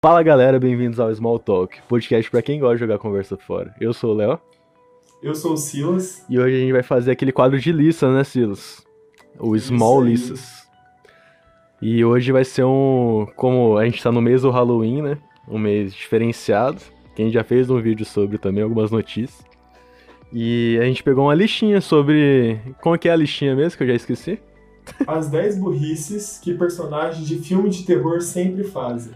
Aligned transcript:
Fala 0.00 0.22
galera, 0.22 0.60
bem-vindos 0.60 1.00
ao 1.00 1.12
Small 1.12 1.40
Talk, 1.40 1.76
podcast 1.88 2.30
pra 2.30 2.40
quem 2.40 2.60
gosta 2.60 2.76
de 2.76 2.80
jogar 2.82 2.98
conversa 2.98 3.36
fora. 3.36 3.74
Eu 3.80 3.92
sou 3.92 4.12
o 4.12 4.14
Léo 4.14 4.38
Eu 5.20 5.34
sou 5.34 5.54
o 5.54 5.56
Silas. 5.56 6.24
e 6.30 6.38
hoje 6.38 6.54
a 6.56 6.60
gente 6.60 6.72
vai 6.72 6.84
fazer 6.84 7.10
aquele 7.10 7.32
quadro 7.32 7.58
de 7.58 7.72
lista, 7.72 8.08
né, 8.12 8.22
Silas? 8.22 8.86
O 9.40 9.56
Isso 9.56 9.74
Small 9.74 10.02
aí. 10.02 10.10
Listas. 10.10 10.68
E 11.82 12.04
hoje 12.04 12.30
vai 12.30 12.44
ser 12.44 12.62
um. 12.62 13.26
Como 13.34 13.76
a 13.76 13.84
gente 13.86 14.00
tá 14.00 14.12
no 14.12 14.22
mês 14.22 14.42
do 14.42 14.50
Halloween, 14.50 15.02
né? 15.02 15.18
Um 15.48 15.58
mês 15.58 15.92
diferenciado. 15.92 16.80
Que 17.16 17.22
a 17.22 17.24
gente 17.24 17.34
já 17.34 17.42
fez 17.42 17.68
um 17.68 17.80
vídeo 17.80 18.06
sobre 18.06 18.38
também, 18.38 18.62
algumas 18.62 18.92
notícias. 18.92 19.44
E 20.32 20.78
a 20.80 20.84
gente 20.84 21.02
pegou 21.02 21.24
uma 21.24 21.34
listinha 21.34 21.80
sobre. 21.80 22.60
Como 22.80 22.96
que 22.96 23.08
é 23.08 23.12
a 23.12 23.16
listinha 23.16 23.56
mesmo, 23.56 23.76
que 23.76 23.82
eu 23.82 23.88
já 23.88 23.94
esqueci? 23.94 24.40
As 25.08 25.28
10 25.28 25.58
burrices 25.58 26.38
que 26.42 26.54
personagens 26.54 27.26
de 27.26 27.38
filme 27.40 27.68
de 27.68 27.84
terror 27.84 28.20
sempre 28.20 28.62
fazem. 28.62 29.12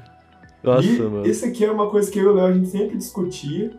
Nossa, 0.62 0.86
e 0.86 0.98
mano. 0.98 1.26
esse 1.26 1.44
aqui 1.44 1.64
é 1.64 1.70
uma 1.70 1.88
coisa 1.90 2.10
que 2.10 2.18
eu 2.18 2.24
e 2.24 2.26
o 2.28 2.32
Léo 2.34 2.46
a 2.46 2.52
gente 2.52 2.68
sempre 2.68 2.96
discutia, 2.96 3.70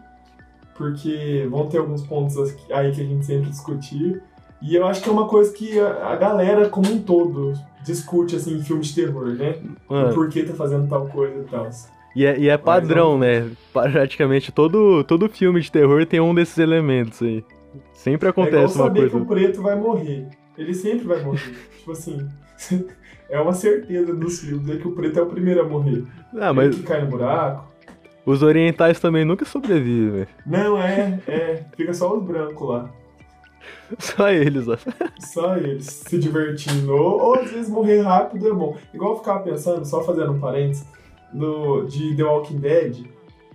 porque 0.75 1.47
vão 1.49 1.67
ter 1.67 1.77
alguns 1.77 2.05
pontos 2.05 2.37
aí 2.71 2.91
que 2.91 3.01
a 3.01 3.05
gente 3.05 3.25
sempre 3.25 3.49
discutia. 3.49 4.21
E 4.61 4.75
eu 4.75 4.85
acho 4.85 5.01
que 5.01 5.09
é 5.09 5.11
uma 5.11 5.27
coisa 5.27 5.51
que 5.53 5.79
a, 5.79 6.07
a 6.07 6.15
galera 6.15 6.69
como 6.69 6.89
um 6.89 7.01
todo 7.01 7.53
discute 7.83 8.35
assim 8.35 8.57
em 8.57 8.63
filme 8.63 8.81
de 8.81 8.95
terror, 8.95 9.27
né? 9.27 9.57
O 9.89 9.93
Mano, 9.93 10.13
porquê 10.13 10.43
tá 10.43 10.53
fazendo 10.53 10.87
tal 10.87 11.07
coisa 11.07 11.39
e 11.39 11.43
tal. 11.43 11.69
E 12.15 12.25
é, 12.25 12.39
e 12.39 12.47
é 12.47 12.57
padrão, 12.57 13.17
né? 13.17 13.49
Praticamente 13.71 14.51
todo, 14.51 15.03
todo 15.03 15.27
filme 15.27 15.59
de 15.59 15.71
terror 15.71 16.05
tem 16.05 16.19
um 16.19 16.33
desses 16.33 16.57
elementos 16.57 17.21
aí. 17.21 17.43
Sempre 17.93 18.27
é 18.27 18.31
igual 18.31 18.47
acontece 18.47 18.75
uma 18.75 18.85
saber 18.85 18.99
coisa. 19.09 19.15
que 19.15 19.21
o 19.21 19.25
preto 19.25 19.61
vai 19.61 19.75
morrer. 19.75 20.27
Ele 20.57 20.73
sempre 20.73 21.07
vai 21.07 21.23
morrer. 21.23 21.55
tipo 21.77 21.91
assim, 21.91 22.27
é 23.33 23.41
uma 23.41 23.53
certeza 23.53 24.13
dos 24.13 24.39
filmes, 24.39 24.69
é 24.69 24.77
que 24.77 24.87
o 24.87 24.91
preto 24.91 25.19
é 25.19 25.21
o 25.23 25.25
primeiro 25.25 25.61
a 25.61 25.63
morrer. 25.67 26.03
Ah, 26.39 26.53
mas 26.53 26.67
Ele 26.67 26.75
que 26.77 26.83
cai 26.83 27.01
no 27.01 27.07
buraco. 27.07 27.65
os 28.25 28.41
orientais 28.43 28.99
também 28.99 29.25
nunca 29.25 29.43
sobrevivem. 29.45 30.27
Não, 30.45 30.77
é, 30.81 31.19
é. 31.27 31.63
Fica 31.75 31.93
só 31.93 32.15
os 32.15 32.23
brancos 32.23 32.69
lá. 32.69 32.89
Só 33.97 34.29
eles, 34.29 34.67
ó. 34.67 34.75
Só 35.19 35.55
eles 35.55 35.85
se 35.85 36.17
divertindo. 36.19 36.93
Ou, 36.93 37.21
ou 37.21 37.35
às 37.35 37.49
vezes 37.51 37.69
morrer 37.69 38.01
rápido 38.01 38.47
é 38.49 38.53
bom. 38.53 38.75
Igual 38.93 39.11
eu 39.13 39.17
ficava 39.19 39.39
pensando, 39.39 39.85
só 39.85 40.03
fazendo 40.03 40.33
um 40.33 40.39
parênteses, 40.39 40.85
no, 41.31 41.85
de 41.85 42.15
The 42.15 42.23
Walking 42.23 42.57
Dead, 42.57 43.05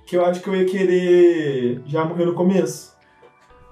que 0.06 0.16
eu 0.16 0.24
acho 0.24 0.40
que 0.40 0.48
eu 0.48 0.56
ia 0.56 0.64
querer 0.64 1.82
já 1.86 2.04
morrer 2.04 2.24
no 2.24 2.34
começo. 2.34 2.96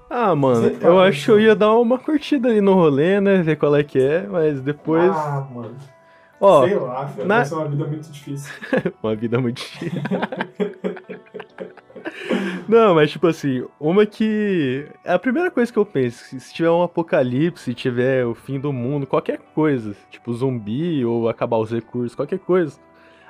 Ah, 0.09 0.35
mano, 0.35 0.69
tá 0.71 0.87
eu 0.87 0.99
acho 0.99 1.25
que 1.25 1.31
eu 1.31 1.35
pensando. 1.35 1.47
ia 1.49 1.55
dar 1.55 1.73
uma 1.75 1.97
curtida 1.97 2.49
ali 2.49 2.61
no 2.61 2.73
rolê, 2.73 3.19
né? 3.19 3.41
Ver 3.41 3.55
qual 3.57 3.75
é 3.75 3.83
que 3.83 3.99
é, 3.99 4.27
mas 4.27 4.61
depois. 4.61 5.09
Ah, 5.11 5.47
mano. 5.53 5.75
Ó, 6.39 6.65
sei 6.67 6.75
lá, 6.75 7.03
velho. 7.05 7.27
na- 7.27 7.45
ser 7.45 7.55
uma 7.55 7.67
vida 7.67 7.85
muito 7.87 8.11
difícil. 8.11 8.53
uma 9.03 9.15
vida 9.15 9.39
muito 9.39 9.57
difícil. 9.57 10.01
Não, 12.67 12.95
mas 12.95 13.11
tipo 13.11 13.27
assim, 13.27 13.65
uma 13.79 14.05
que. 14.05 14.85
É 15.03 15.13
a 15.13 15.19
primeira 15.19 15.49
coisa 15.49 15.71
que 15.71 15.77
eu 15.79 15.85
penso, 15.85 16.23
se 16.25 16.39
se 16.39 16.53
tiver 16.53 16.69
um 16.69 16.83
apocalipse, 16.83 17.63
se 17.63 17.73
tiver 17.73 18.25
o 18.25 18.33
fim 18.35 18.59
do 18.59 18.73
mundo, 18.73 19.07
qualquer 19.07 19.39
coisa, 19.55 19.95
tipo 20.09 20.33
zumbi 20.33 21.03
ou 21.05 21.29
acabar 21.29 21.57
os 21.57 21.71
recursos, 21.71 22.15
qualquer 22.15 22.39
coisa. 22.39 22.77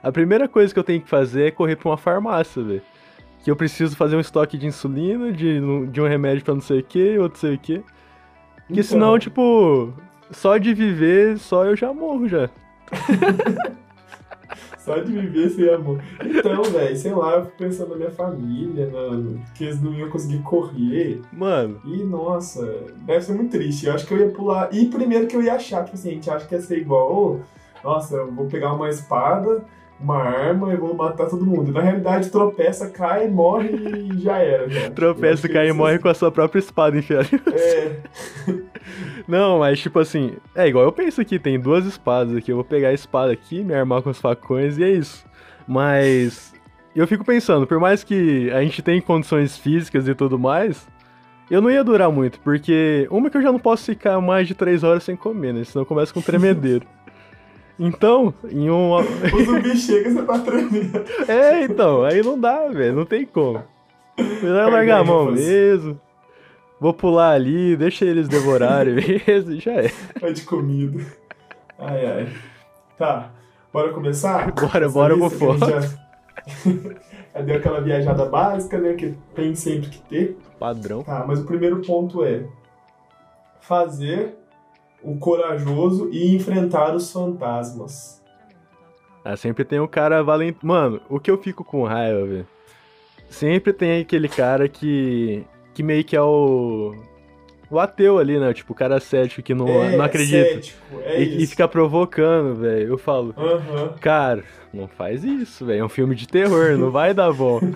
A 0.02 0.12
primeira 0.12 0.48
coisa 0.48 0.74
que 0.74 0.80
eu 0.80 0.84
tenho 0.84 1.02
que 1.02 1.10
fazer 1.10 1.48
é 1.48 1.52
correr 1.52 1.76
pra 1.76 1.90
uma 1.90 1.98
farmácia, 1.98 2.64
velho. 2.64 2.82
Que 3.44 3.52
eu 3.52 3.56
preciso 3.56 3.96
fazer 3.96 4.16
um 4.16 4.20
estoque 4.20 4.58
de 4.58 4.66
insulina, 4.68 5.32
de, 5.32 5.60
de 5.88 6.02
um 6.02 6.08
remédio 6.08 6.44
pra 6.44 6.54
não 6.54 6.62
sei 6.62 6.80
o 6.80 6.84
que, 6.84 7.18
outro 7.20 7.40
sei 7.40 7.56
o 7.56 7.60
que. 7.60 7.80
Porque 7.80 8.74
Então, 8.74 8.84
senão, 8.84 9.20
tipo, 9.20 9.94
só 10.32 10.58
de 10.58 10.74
viver, 10.74 11.38
só 11.38 11.66
eu 11.66 11.76
já 11.76 11.94
morro 11.94 12.28
já. 12.28 12.50
Só 14.80 14.98
de 15.00 15.12
viver 15.12 15.50
sem 15.50 15.70
amor. 15.70 16.02
Então, 16.24 16.64
velho, 16.64 16.96
sei 16.96 17.14
lá, 17.14 17.34
eu 17.36 17.46
fico 17.46 17.58
pensando 17.58 17.90
na 17.90 17.96
minha 17.98 18.12
família, 18.12 18.88
na, 18.90 19.38
que 19.54 19.66
eles 19.66 19.82
não 19.82 19.94
iam 19.94 20.10
conseguir 20.10 20.40
correr. 20.44 21.22
Mano, 21.34 21.82
E, 21.84 22.04
nossa, 22.04 22.66
deve 23.06 23.22
ser 23.26 23.34
muito 23.34 23.52
triste. 23.52 23.86
Eu 23.86 23.94
acho 23.94 24.08
que 24.08 24.14
eu 24.14 24.20
ia 24.20 24.30
pular. 24.30 24.70
E 24.74 24.86
primeiro 24.86 25.28
que 25.28 25.36
eu 25.36 25.44
ia 25.44 25.56
achar, 25.56 25.84
tipo 25.84 25.98
assim, 25.98 26.10
a 26.12 26.14
gente 26.14 26.30
acha 26.30 26.46
que 26.48 26.56
ia 26.56 26.62
ser 26.62 26.78
igual. 26.78 27.14
"Ô, 27.14 27.40
nossa, 27.84 28.16
eu 28.16 28.32
vou 28.32 28.46
pegar 28.46 28.74
uma 28.74 28.88
espada, 28.90 29.66
uma 30.00 30.18
arma 30.24 30.74
e 30.74 30.78
vou 30.78 30.94
matar 30.94 31.28
todo 31.28 31.46
mundo. 31.46 31.72
Na 31.72 31.82
realidade, 31.82 32.30
tropeça, 32.30 32.90
cai, 32.90 33.28
morre 33.28 33.70
e 33.70 34.20
já 34.20 34.38
era. 34.38 34.64
Eu 34.72 34.92
tropeça, 34.92 35.50
cai 35.50 35.70
e 35.70 35.74
morre 35.74 36.00
com 36.00 36.08
a 36.08 36.14
sua 36.14 36.32
própria 36.32 36.60
espada 36.60 36.98
enfiada. 36.98 37.28
É, 37.52 37.96
Não, 39.28 39.60
mas 39.60 39.80
tipo 39.80 40.00
assim, 40.00 40.38
é 40.56 40.68
igual 40.68 40.86
eu 40.86 40.92
penso 40.92 41.20
aqui, 41.20 41.38
tem 41.38 41.60
duas 41.60 41.86
espadas 41.86 42.36
aqui, 42.36 42.52
eu 42.52 42.56
vou 42.56 42.64
pegar 42.64 42.90
a 42.90 42.94
espada 42.94 43.32
aqui, 43.32 43.64
me 43.64 43.74
armar 43.74 44.02
com 44.02 44.10
os 44.10 44.20
facões 44.20 44.78
e 44.78 44.84
é 44.84 44.90
isso. 44.90 45.26
Mas 45.68 46.54
eu 46.96 47.06
fico 47.06 47.26
pensando, 47.26 47.68
por 47.68 47.80
mais 47.80 48.04
que 48.04 48.50
a 48.52 48.62
gente 48.62 48.82
tenha 48.82 49.02
condições 49.02 49.58
físicas 49.58 50.08
e 50.08 50.16
tudo 50.16 50.40
mais, 50.40 50.88
eu 51.50 51.62
não 51.62 51.70
ia 51.70 51.84
durar 51.84 52.12
muito, 52.12 52.40
porque 52.40 53.08
uma 53.12 53.30
que 53.30 53.38
eu 53.38 53.42
já 53.42 53.52
não 53.52 53.60
posso 53.60 53.86
ficar 53.86 54.20
mais 54.22 54.48
de 54.48 54.56
três 54.56 54.84
horas 54.84 55.04
sem 55.04 55.16
comer, 55.16 55.54
né? 55.54 55.64
Senão 55.64 55.82
eu 55.84 55.86
começo 55.86 56.14
com 56.14 56.22
tremedeiro. 56.24 56.86
Então, 57.80 58.34
em 58.50 58.70
um. 58.70 58.92
o 58.96 59.46
zumbi 59.46 59.76
chega, 59.78 60.10
você 60.12 60.24
tá 60.24 60.40
tremendo. 60.40 61.04
É, 61.28 61.64
então, 61.64 62.04
aí 62.04 62.24
não 62.24 62.40
dá, 62.40 62.68
velho, 62.70 62.96
não 62.96 63.06
tem 63.06 63.26
como. 63.26 63.62
Melhor 64.18 64.72
largar 64.72 65.02
a 65.02 65.04
mão 65.04 65.32
mesmo. 65.32 66.00
Vou 66.80 66.94
pular 66.94 67.32
ali, 67.32 67.76
deixa 67.76 68.06
eles 68.06 68.28
devorarem 68.28 68.96
mesmo 69.28 69.52
e 69.54 69.60
já 69.60 69.74
é. 69.74 69.92
Vai 70.20 70.34
de 70.34 70.44
comida. 70.44 71.04
Ai, 71.78 72.06
ai. 72.06 72.28
Tá, 72.98 73.30
bora 73.72 73.94
começar? 73.94 74.52
Bora, 74.52 74.86
Essa 74.86 74.94
bora 74.94 75.14
lista 75.16 75.38
pro 75.38 75.56
que 75.58 75.64
a 75.64 75.80
gente 75.82 75.90
já- 75.90 76.98
Já 77.38 77.42
deu 77.44 77.56
aquela 77.58 77.82
viajada 77.82 78.26
básica, 78.26 78.80
né? 78.80 78.94
Que 78.94 79.14
tem 79.36 79.54
sempre 79.54 79.90
que 79.90 80.00
ter. 80.02 80.38
Padrão. 80.60 81.04
Tá, 81.04 81.24
mas 81.28 81.40
o 81.40 81.46
primeiro 81.46 81.82
ponto 81.84 82.24
é 82.24 82.44
fazer 83.62 84.36
o 85.02 85.18
corajoso 85.18 86.10
e 86.12 86.36
enfrentar 86.36 86.96
os 86.96 87.12
fantasmas. 87.12 88.22
Ah, 89.24 89.36
sempre 89.36 89.66
tem 89.66 89.80
um 89.80 89.88
cara 89.88 90.24
valente. 90.24 90.60
Mano, 90.64 91.02
o 91.10 91.20
que 91.20 91.30
eu 91.30 91.38
fico 91.38 91.64
com 91.64 91.84
raiva, 91.84 92.26
velho. 92.26 92.48
Sempre 93.30 93.74
tem 93.74 94.02
aquele 94.02 94.30
cara 94.30 94.70
que. 94.70 95.44
que 95.74 95.84
meio 95.84 96.04
que 96.04 96.16
é 96.16 96.22
o. 96.22 96.96
O 97.70 97.78
ateu 97.78 98.18
ali, 98.18 98.40
né? 98.40 98.54
Tipo, 98.54 98.72
o 98.72 98.76
cara 98.76 98.98
cético 99.02 99.44
que 99.44 99.54
não, 99.54 99.68
é, 99.68 99.98
não 99.98 100.06
acredita. 100.06 100.54
cético, 100.54 101.02
é 101.04 101.22
e, 101.22 101.24
e 101.24 101.44
isso. 101.44 101.52
fica 101.52 101.68
provocando, 101.68 102.56
velho. 102.56 102.88
Eu 102.88 102.98
falo, 102.98 103.36
Aham. 103.38 103.94
cara, 104.00 104.46
não 104.78 104.88
faz 104.88 105.24
isso, 105.24 105.66
velho. 105.66 105.82
É 105.82 105.84
um 105.84 105.90
filme 105.90 106.16
de 106.16 106.28
terror, 106.28 106.78
não 106.78 106.92
vai 106.92 107.14
dar 107.14 107.34
bom. 107.34 107.60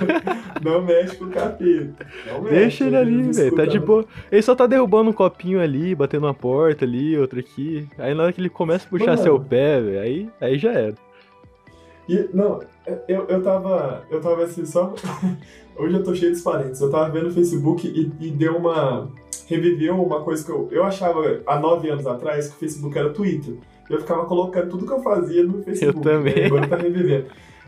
Não 0.63 0.79
mexe 0.83 1.15
com 1.15 1.25
o 1.25 1.29
capeta. 1.31 2.05
Não 2.27 2.43
mexe, 2.43 2.55
Deixa 2.55 2.83
ele 2.85 2.95
ali, 2.95 3.23
não 3.23 3.33
velho. 3.33 3.55
Tá 3.55 3.65
de 3.65 3.79
não. 3.79 3.85
boa. 3.87 4.05
Ele 4.31 4.41
só 4.43 4.53
tá 4.53 4.67
derrubando 4.67 5.09
um 5.09 5.13
copinho 5.13 5.59
ali, 5.59 5.95
batendo 5.95 6.27
uma 6.27 6.35
porta 6.35 6.85
ali, 6.85 7.17
outra 7.17 7.39
aqui. 7.39 7.87
Aí 7.97 8.13
na 8.13 8.21
hora 8.21 8.31
que 8.31 8.39
ele 8.39 8.47
começa 8.47 8.85
a 8.85 8.89
puxar 8.89 9.07
Mano. 9.07 9.23
seu 9.23 9.39
pé, 9.39 9.81
velho, 9.81 9.99
aí, 9.99 10.29
aí 10.39 10.59
já 10.59 10.71
era. 10.71 10.93
E, 12.07 12.29
não, 12.31 12.59
eu, 13.07 13.25
eu 13.27 13.41
tava. 13.41 14.03
Eu 14.11 14.21
tava 14.21 14.43
assim, 14.43 14.63
só. 14.63 14.93
Hoje 15.75 15.95
eu 15.95 16.03
tô 16.03 16.13
cheio 16.13 16.35
de 16.35 16.41
parentes. 16.41 16.79
Eu 16.79 16.91
tava 16.91 17.09
vendo 17.09 17.29
o 17.29 17.33
Facebook 17.33 17.87
e, 17.87 18.11
e 18.23 18.29
deu 18.29 18.57
uma. 18.57 19.09
Reviveu 19.47 19.95
uma 19.95 20.21
coisa 20.21 20.45
que 20.45 20.51
eu, 20.51 20.67
eu 20.71 20.83
achava 20.83 21.41
há 21.47 21.59
nove 21.59 21.89
anos 21.89 22.05
atrás 22.05 22.49
que 22.49 22.55
o 22.55 22.59
Facebook 22.59 22.95
era 22.95 23.09
Twitter. 23.09 23.55
Eu 23.95 24.01
ficava 24.01 24.25
colocando 24.25 24.69
tudo 24.69 24.85
que 24.85 24.91
eu 24.93 25.01
fazia 25.01 25.43
no 25.43 25.61
Facebook. 25.63 26.01
também. 26.01 26.35
né? 26.35 26.45
Agora 26.45 26.67
tá 26.67 26.75
revivendo. 26.77 27.25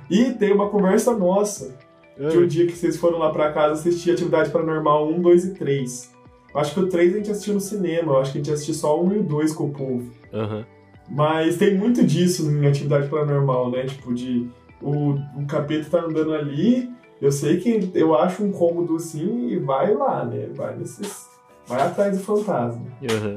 E 0.10 0.32
tem 0.34 0.52
uma 0.54 0.70
conversa 0.70 1.16
nossa 1.18 1.76
de 2.18 2.38
um 2.38 2.46
dia 2.46 2.68
que 2.68 2.74
vocês 2.74 2.98
foram 2.98 3.18
lá 3.18 3.32
pra 3.32 3.52
casa 3.52 3.74
assistir 3.74 4.12
Atividade 4.12 4.52
Paranormal 4.52 5.08
1, 5.10 5.22
2 5.22 5.46
e 5.46 5.54
3. 5.56 6.14
Eu 6.54 6.60
acho 6.60 6.74
que 6.74 6.80
o 6.82 6.88
3 6.88 7.14
a 7.14 7.18
gente 7.18 7.32
assistiu 7.32 7.54
no 7.56 7.60
cinema, 7.60 8.14
eu 8.14 8.18
acho 8.20 8.32
que 8.32 8.38
a 8.38 8.42
gente 8.42 8.54
assistiu 8.54 8.76
só 8.76 9.00
o 9.00 9.08
1 9.08 9.14
e 9.14 9.18
o 9.20 9.24
2 9.24 9.54
com 9.54 9.66
o 9.66 9.72
povo. 9.72 10.12
Aham. 10.32 10.66
Mas 11.10 11.58
tem 11.58 11.76
muito 11.76 12.06
disso 12.06 12.50
em 12.52 12.66
atividade 12.68 13.08
paranormal, 13.10 13.72
né? 13.72 13.86
Tipo, 13.86 14.14
de 14.14 14.48
o, 14.82 15.16
o 15.36 15.46
capeta 15.48 15.90
tá 15.90 16.06
andando 16.06 16.34
ali, 16.34 16.92
eu 17.22 17.32
sei 17.32 17.58
que 17.58 17.90
eu 17.96 18.16
acho 18.16 18.44
um 18.44 18.52
cômodo 18.52 18.96
assim 18.98 19.48
e 19.48 19.58
vai 19.58 19.94
lá, 19.94 20.24
né? 20.26 20.48
Vai 20.54 20.76
nesses. 20.78 21.28
Vai 21.66 21.82
atrás 21.82 22.18
do 22.18 22.24
fantasma. 22.24 22.86
Aham. 23.10 23.36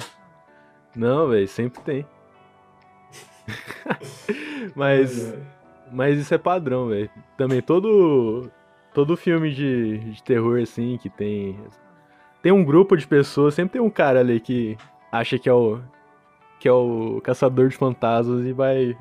Não, 0.94 1.28
velho, 1.28 1.46
sempre 1.48 1.80
tem. 1.82 2.06
mas, 4.74 5.32
É, 5.32 5.38
mas 5.92 6.18
isso 6.18 6.34
é 6.34 6.38
padrão, 6.38 6.88
velho. 6.88 7.10
Também 7.36 7.60
todo 7.62 8.50
todo 8.94 9.16
filme 9.16 9.52
de, 9.52 9.98
de 9.98 10.22
terror 10.22 10.60
assim 10.60 10.98
que 11.00 11.08
tem 11.10 11.56
tem 12.42 12.52
um 12.52 12.64
grupo 12.64 12.96
de 12.96 13.06
pessoas, 13.06 13.54
sempre 13.54 13.72
tem 13.74 13.82
um 13.82 13.90
cara 13.90 14.20
ali 14.20 14.40
que 14.40 14.76
acha 15.12 15.38
que 15.38 15.48
é 15.48 15.52
o 15.52 15.78
que 16.58 16.66
é 16.68 16.72
o 16.72 17.20
caçador 17.22 17.68
de 17.68 17.76
fantasmas 17.76 18.44
e 18.46 18.52
vai 18.52 18.96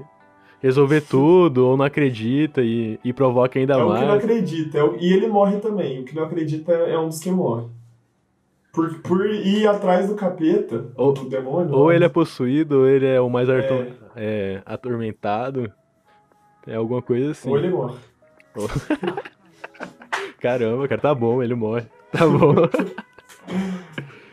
resolver 0.62 1.02
tudo 1.02 1.66
ou 1.68 1.78
não 1.78 1.86
acredita 1.86 2.62
e, 2.62 3.00
e 3.04 3.14
provoca 3.14 3.58
ainda 3.60 3.76
é 3.76 3.78
o 3.78 3.80
que 3.94 4.00
não 4.02 4.08
mais. 4.08 4.24
acredita. 4.24 4.78
é 4.80 4.84
o- 4.84 4.96
e 5.00 5.14
ele 5.14 5.28
morre 5.28 5.58
também. 5.60 6.02
O 6.02 6.04
que 6.06 6.16
não 6.16 6.24
acredita 6.24 6.72
é 6.74 6.98
um 6.98 7.08
dos 7.08 7.20
que 7.20 7.32
morre. 7.32 7.68
Por, 8.76 9.00
por 9.02 9.26
ir 9.26 9.66
atrás 9.68 10.10
do 10.10 10.16
capeta, 10.16 10.86
Ou- 10.98 11.14
do 11.14 11.30
demônio. 11.30 11.74
Ou 11.74 11.90
né? 11.90 11.96
ele 11.96 12.06
é 12.06 12.10
possuído, 12.10 12.80
ou 12.80 12.88
ele 12.88 13.08
é 13.08 13.22
o 13.22 13.30
mais 13.30 13.48
É. 13.48 13.88
é, 14.16 14.62
atormentado. 14.66 15.72
É 16.68 16.76
alguma 16.76 17.02
coisa 17.02 17.32
assim. 17.32 17.50
Ou 17.50 17.58
ele 17.58 17.70
morre. 17.70 17.98
Caramba, 20.42 20.88
cara, 20.88 21.02
tá 21.02 21.16
bom, 21.16 21.42
ele 21.42 21.56
morre. 21.56 21.86
Tá 22.12 22.28
bom. 22.28 22.56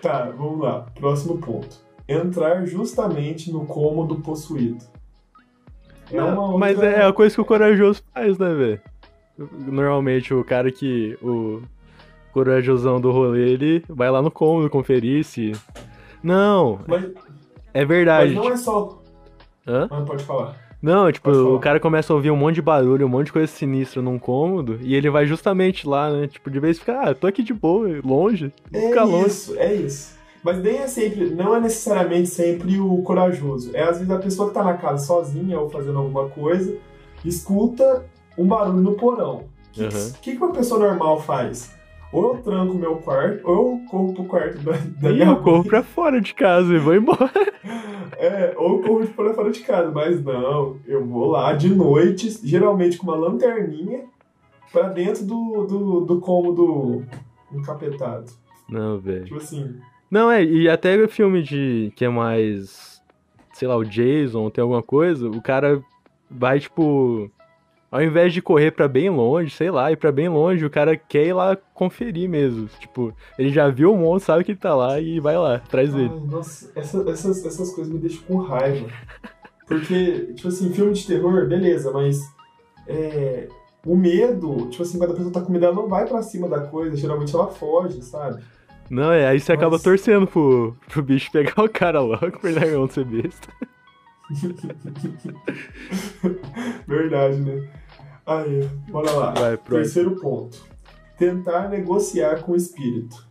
Tá, 0.02 0.24
vamos 0.36 0.58
lá. 0.58 0.86
Próximo 0.98 1.38
ponto. 1.38 1.76
Entrar 2.08 2.66
justamente 2.66 3.52
no 3.52 3.64
cômodo 3.64 4.16
possuído. 4.16 4.84
É 6.10 6.16
Não, 6.16 6.58
Mas 6.58 6.82
é 6.82 7.04
a 7.04 7.12
coisa 7.12 7.32
que 7.32 7.40
o 7.40 7.44
corajoso 7.44 8.02
faz, 8.12 8.36
né, 8.36 8.52
velho? 8.52 8.80
Normalmente 9.38 10.34
o 10.34 10.42
cara 10.42 10.72
que. 10.72 11.16
O 11.22 11.62
corajosão 12.32 13.00
do 13.00 13.10
rolê, 13.10 13.50
ele 13.50 13.84
vai 13.88 14.10
lá 14.10 14.22
no 14.22 14.30
cômodo 14.30 14.70
conferir 14.70 15.24
se. 15.24 15.52
Não! 16.22 16.80
Mas, 16.86 17.10
é 17.74 17.84
verdade. 17.84 18.34
Mas 18.34 18.44
não 18.44 18.52
é 18.52 18.56
só. 18.56 19.02
Hã? 19.66 19.88
Ah, 19.90 20.02
pode 20.02 20.24
falar. 20.24 20.56
Não, 20.82 21.12
tipo, 21.12 21.30
o 21.30 21.60
cara 21.60 21.78
começa 21.78 22.12
a 22.12 22.16
ouvir 22.16 22.32
um 22.32 22.36
monte 22.36 22.56
de 22.56 22.62
barulho, 22.62 23.06
um 23.06 23.08
monte 23.08 23.26
de 23.26 23.32
coisa 23.32 23.46
sinistra 23.46 24.02
num 24.02 24.18
cômodo, 24.18 24.80
e 24.82 24.96
ele 24.96 25.08
vai 25.08 25.26
justamente 25.26 25.86
lá, 25.86 26.10
né? 26.10 26.26
Tipo, 26.26 26.50
de 26.50 26.58
vez 26.58 26.80
ficar, 26.80 27.08
ah, 27.08 27.14
tô 27.14 27.28
aqui 27.28 27.40
de 27.40 27.54
boa, 27.54 27.88
longe, 28.04 28.52
é 28.72 28.88
ficar 28.88 29.04
longe. 29.04 29.28
Isso, 29.28 29.56
é 29.56 29.74
isso. 29.74 30.16
Mas 30.42 30.60
nem 30.60 30.78
é 30.78 30.88
sempre, 30.88 31.30
não 31.30 31.54
é 31.54 31.60
necessariamente 31.60 32.28
sempre 32.28 32.80
o 32.80 33.00
corajoso. 33.02 33.70
É 33.74 33.84
às 33.84 33.98
vezes 33.98 34.10
a 34.10 34.18
pessoa 34.18 34.48
que 34.48 34.54
tá 34.54 34.64
na 34.64 34.74
casa 34.74 35.06
sozinha 35.06 35.60
ou 35.60 35.70
fazendo 35.70 35.98
alguma 35.98 36.28
coisa, 36.28 36.76
escuta 37.24 38.04
um 38.36 38.44
barulho 38.44 38.80
no 38.80 38.94
porão. 38.94 39.44
O 39.68 39.72
que, 39.72 39.84
uhum. 39.84 40.12
que, 40.20 40.32
que 40.32 40.36
uma 40.36 40.52
pessoa 40.52 40.80
normal 40.80 41.20
faz? 41.20 41.72
Ou 42.12 42.34
eu 42.34 42.42
tranco 42.42 42.74
meu 42.74 42.96
quarto, 42.96 43.40
ou 43.48 43.72
eu 43.72 43.80
corro 43.90 44.12
pro 44.12 44.24
quarto 44.24 44.58
da, 44.58 44.72
da 44.72 45.10
e 45.10 45.14
minha 45.14 45.26
eu 45.28 45.42
corro 45.42 45.64
pra 45.64 45.82
fora 45.82 46.20
de 46.20 46.34
casa 46.34 46.74
e 46.74 46.78
vou 46.78 46.94
embora. 46.94 47.30
É, 48.18 48.54
ou 48.56 48.76
eu 48.76 48.82
corro 48.82 49.06
pra 49.08 49.34
fora 49.34 49.50
de 49.50 49.60
casa, 49.60 49.90
mas 49.90 50.22
não, 50.22 50.76
eu 50.86 51.04
vou 51.04 51.28
lá 51.28 51.54
de 51.54 51.74
noite, 51.74 52.30
geralmente 52.46 52.96
com 52.96 53.04
uma 53.04 53.16
lanterninha, 53.16 54.04
pra 54.70 54.88
dentro 54.90 55.24
do, 55.24 55.66
do, 55.66 56.00
do 56.02 56.20
cômodo 56.20 57.04
encapetado. 57.52 58.30
Não, 58.68 58.98
velho. 58.98 59.24
Tipo 59.24 59.38
assim. 59.38 59.76
Não, 60.08 60.30
é, 60.30 60.44
e 60.44 60.68
até 60.68 60.96
o 61.02 61.08
filme 61.08 61.42
de 61.42 61.92
que 61.96 62.04
é 62.04 62.08
mais. 62.08 63.02
Sei 63.54 63.66
lá, 63.66 63.76
o 63.76 63.84
Jason, 63.84 64.50
tem 64.50 64.62
alguma 64.62 64.82
coisa, 64.82 65.28
o 65.28 65.42
cara 65.42 65.82
vai, 66.30 66.60
tipo 66.60 67.28
ao 67.92 68.02
invés 68.02 68.32
de 68.32 68.40
correr 68.40 68.70
para 68.70 68.88
bem 68.88 69.10
longe, 69.10 69.50
sei 69.50 69.70
lá, 69.70 69.92
ir 69.92 69.96
para 69.96 70.10
bem 70.10 70.26
longe, 70.26 70.64
o 70.64 70.70
cara 70.70 70.96
quer 70.96 71.26
ir 71.26 71.34
lá 71.34 71.54
conferir 71.74 72.26
mesmo. 72.26 72.66
Tipo, 72.80 73.14
ele 73.38 73.50
já 73.50 73.68
viu 73.68 73.92
o 73.92 73.98
monstro, 73.98 74.32
sabe 74.32 74.44
que 74.44 74.52
ele 74.52 74.58
tá 74.58 74.74
lá 74.74 74.98
e 74.98 75.20
vai 75.20 75.36
lá, 75.36 75.56
atrás 75.56 75.92
dele. 75.92 76.10
Nossa, 76.26 76.72
essa, 76.74 77.10
essas, 77.10 77.44
essas 77.44 77.74
coisas 77.74 77.92
me 77.92 77.98
deixam 77.98 78.22
com 78.22 78.38
raiva. 78.38 78.88
Porque, 79.66 80.32
tipo 80.34 80.48
assim, 80.48 80.72
filme 80.72 80.94
de 80.94 81.06
terror, 81.06 81.46
beleza, 81.46 81.92
mas 81.92 82.18
é, 82.88 83.46
o 83.84 83.94
medo, 83.94 84.70
tipo 84.70 84.82
assim, 84.82 84.96
quando 84.96 85.10
a 85.10 85.14
pessoa 85.14 85.32
tá 85.32 85.42
com 85.42 85.52
medo, 85.52 85.66
ela 85.66 85.74
não 85.74 85.86
vai 85.86 86.06
pra 86.06 86.22
cima 86.22 86.48
da 86.48 86.60
coisa, 86.60 86.96
geralmente 86.96 87.34
ela 87.34 87.48
foge, 87.48 88.00
sabe? 88.00 88.42
Não, 88.88 89.12
é, 89.12 89.28
aí 89.28 89.38
você 89.38 89.52
acaba 89.52 89.78
torcendo 89.78 90.26
pro, 90.26 90.74
pro 90.88 91.02
bicho 91.02 91.30
pegar 91.30 91.62
o 91.62 91.68
cara 91.68 92.00
logo, 92.00 92.38
pra 92.38 92.50
ele 92.50 92.70
não 92.70 92.88
ser 92.88 93.04
besta. 93.04 93.52
Verdade, 96.88 97.38
né? 97.38 97.68
Aí, 98.26 98.68
bora 98.88 99.10
lá. 99.12 99.30
Vai, 99.32 99.56
Terceiro 99.56 100.16
ponto. 100.20 100.56
Tentar 101.18 101.68
negociar 101.68 102.42
com 102.42 102.52
o 102.52 102.56
espírito. 102.56 103.26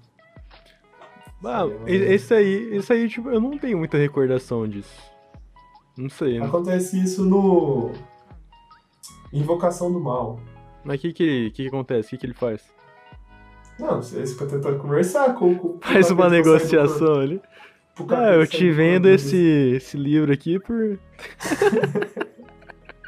Ah, 1.43 1.63
esse 1.88 2.33
aí, 2.33 2.75
esse 2.75 2.93
aí, 2.93 3.09
tipo, 3.09 3.29
eu 3.29 3.41
não 3.41 3.57
tenho 3.57 3.77
muita 3.77 3.97
recordação 3.97 4.67
disso. 4.67 4.95
Não 5.97 6.09
sei. 6.09 6.39
Né? 6.39 6.45
Acontece 6.45 7.01
isso 7.01 7.25
no. 7.25 7.91
Invocação 9.33 9.91
do 9.91 9.99
Mal. 9.99 10.39
Mas 10.83 10.99
o 10.99 11.01
que 11.01 11.13
que, 11.13 11.51
que 11.51 11.63
que 11.63 11.67
acontece? 11.67 12.07
O 12.07 12.09
que 12.11 12.17
que 12.17 12.25
ele 12.27 12.33
faz? 12.33 12.61
Não, 13.79 14.01
você 14.01 14.25
fica 14.27 14.45
tentando 14.45 14.77
conversar 14.77 15.33
com. 15.33 15.55
com 15.55 15.79
faz 15.81 16.11
uma 16.11 16.29
negociação 16.29 17.15
ali. 17.15 17.41
Ah, 18.09 18.33
eu 18.33 18.47
te 18.47 18.69
vendo 18.71 19.07
esse, 19.09 19.73
esse 19.75 19.97
livro 19.97 20.31
aqui 20.31 20.59
por. 20.59 20.99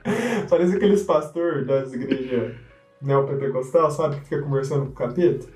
Parece 0.49 0.75
aqueles 0.75 1.03
pastores 1.03 1.65
das 1.65 1.93
igrejas 1.93 2.55
neopentecostal, 3.01 3.91
sabe? 3.91 4.17
Que 4.17 4.23
fica 4.23 4.41
conversando 4.41 4.85
com 4.85 4.91
o 4.91 4.95
capeta. 4.95 5.47